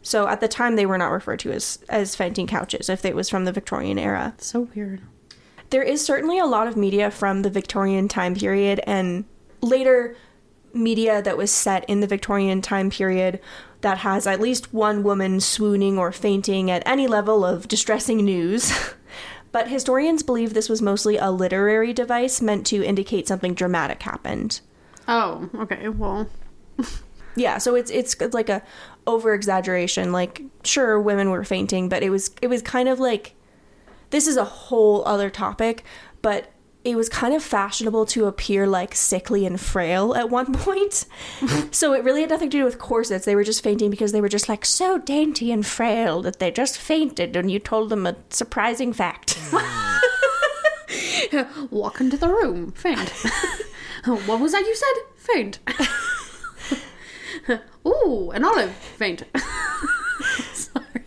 [0.02, 3.16] So at the time, they were not referred to as as fainting couches if it
[3.16, 4.34] was from the Victorian era.
[4.40, 5.02] So weird.
[5.70, 9.26] There is certainly a lot of media from the Victorian time period and
[9.62, 10.16] later
[10.74, 13.40] media that was set in the Victorian time period
[13.82, 18.74] that has at least one woman swooning or fainting at any level of distressing news.
[19.52, 24.62] but historians believe this was mostly a literary device meant to indicate something dramatic happened.
[25.14, 25.89] Oh, okay.
[25.89, 26.30] Well,
[27.36, 28.62] Yeah, so it's it's like a
[29.05, 30.12] over exaggeration.
[30.14, 33.36] Like sure, women were fainting, but it was it was kind of like
[34.09, 35.84] this is a whole other topic.
[36.22, 36.51] But
[36.84, 41.05] it was kind of fashionable to appear like sickly and frail at one point.
[41.72, 43.26] so it really had nothing to do with corsets.
[43.26, 46.51] They were just fainting because they were just like so dainty and frail that they
[46.51, 49.38] just fainted and you told them a surprising fact.
[51.70, 53.14] Walk into the room, faint.
[54.26, 54.93] what was that you said?
[55.16, 55.60] Faint.
[57.88, 59.24] Ooh, an olive, faint.
[60.54, 61.06] Sorry.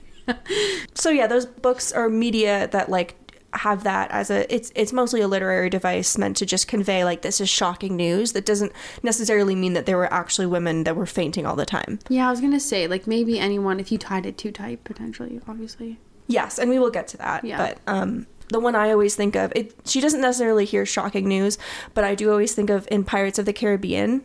[0.95, 3.16] so yeah, those books are media that like
[3.55, 7.22] have that as a it's it's mostly a literary device meant to just convey like
[7.22, 8.72] this is shocking news that doesn't
[9.05, 11.99] necessarily mean that there were actually women that were fainting all the time.
[12.09, 15.40] Yeah, I was gonna say like maybe anyone if you tied it too tight potentially,
[15.47, 16.01] obviously.
[16.26, 17.45] Yes, and we will get to that.
[17.45, 17.59] Yeah.
[17.59, 21.59] But um the one I always think of, it she doesn't necessarily hear shocking news,
[21.95, 24.22] but I do always think of in Pirates of the Caribbean.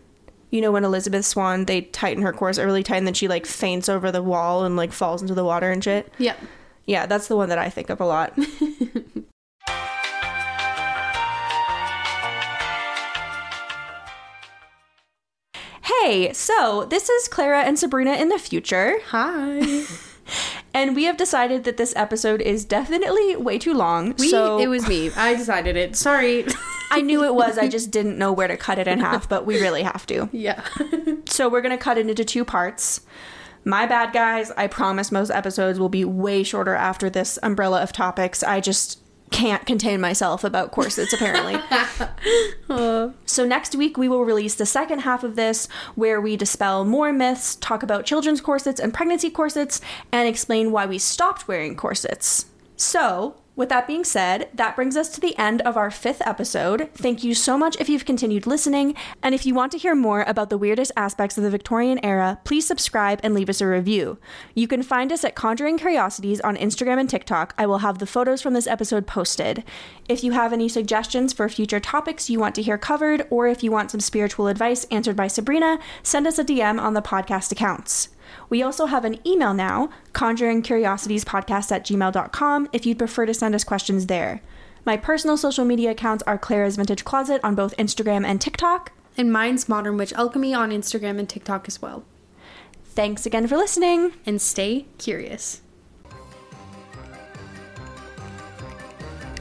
[0.52, 3.46] You know when Elizabeth Swann they tighten her corset really tight and then she like
[3.46, 6.12] faints over the wall and like falls into the water and shit.
[6.18, 6.36] Yeah.
[6.86, 8.34] Yeah, that's the one that I think of a lot.
[15.84, 19.00] hey, so this is Clara and Sabrina in the future.
[19.10, 19.86] Hi.
[20.74, 24.14] And we have decided that this episode is definitely way too long.
[24.18, 25.12] We, so it was me.
[25.16, 25.96] I decided it.
[25.96, 26.46] Sorry.
[26.92, 27.58] I knew it was.
[27.58, 30.30] I just didn't know where to cut it in half, but we really have to.
[30.32, 30.64] yeah.
[31.26, 33.02] So we're going to cut it into two parts.
[33.64, 34.52] My bad, guys.
[34.58, 38.42] I promise most episodes will be way shorter after this umbrella of topics.
[38.42, 39.00] I just
[39.32, 41.58] can't contain myself about corsets, apparently.
[42.70, 43.10] Uh.
[43.26, 47.12] So next week, we will release the second half of this, where we dispel more
[47.12, 52.46] myths, talk about children's corsets and pregnancy corsets, and explain why we stopped wearing corsets.
[52.76, 56.90] So, with that being said, that brings us to the end of our fifth episode.
[56.94, 60.22] Thank you so much if you've continued listening, and if you want to hear more
[60.22, 64.18] about the weirdest aspects of the Victorian era, please subscribe and leave us a review.
[64.56, 67.54] You can find us at Conjuring Curiosities on Instagram and TikTok.
[67.58, 69.66] I will have the photos from this episode posted.
[70.08, 73.62] If you have any suggestions for future topics you want to hear covered, or if
[73.62, 77.52] you want some spiritual advice answered by Sabrina, send us a DM on the podcast
[77.52, 78.08] accounts.
[78.50, 83.64] We also have an email now, conjuringcuriositiespodcast at gmail.com, if you'd prefer to send us
[83.64, 84.42] questions there.
[84.86, 88.92] My personal social media accounts are Clara's Vintage Closet on both Instagram and TikTok.
[89.18, 92.06] And mine's Modern Witch Alchemy on Instagram and TikTok as well.
[92.86, 94.14] Thanks again for listening.
[94.26, 95.62] And stay curious.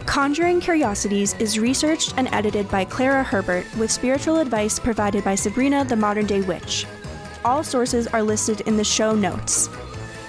[0.09, 5.85] Conjuring Curiosities is researched and edited by Clara Herbert with spiritual advice provided by Sabrina
[5.85, 6.87] the Modern Day Witch.
[7.49, 9.71] All sources are listed in the show notes.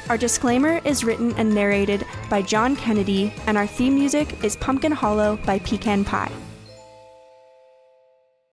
[0.08, 4.94] Our disclaimer is written and narrated by John Kennedy, and our theme music is Pumpkin
[4.94, 6.32] Hollow by Pecan Pie.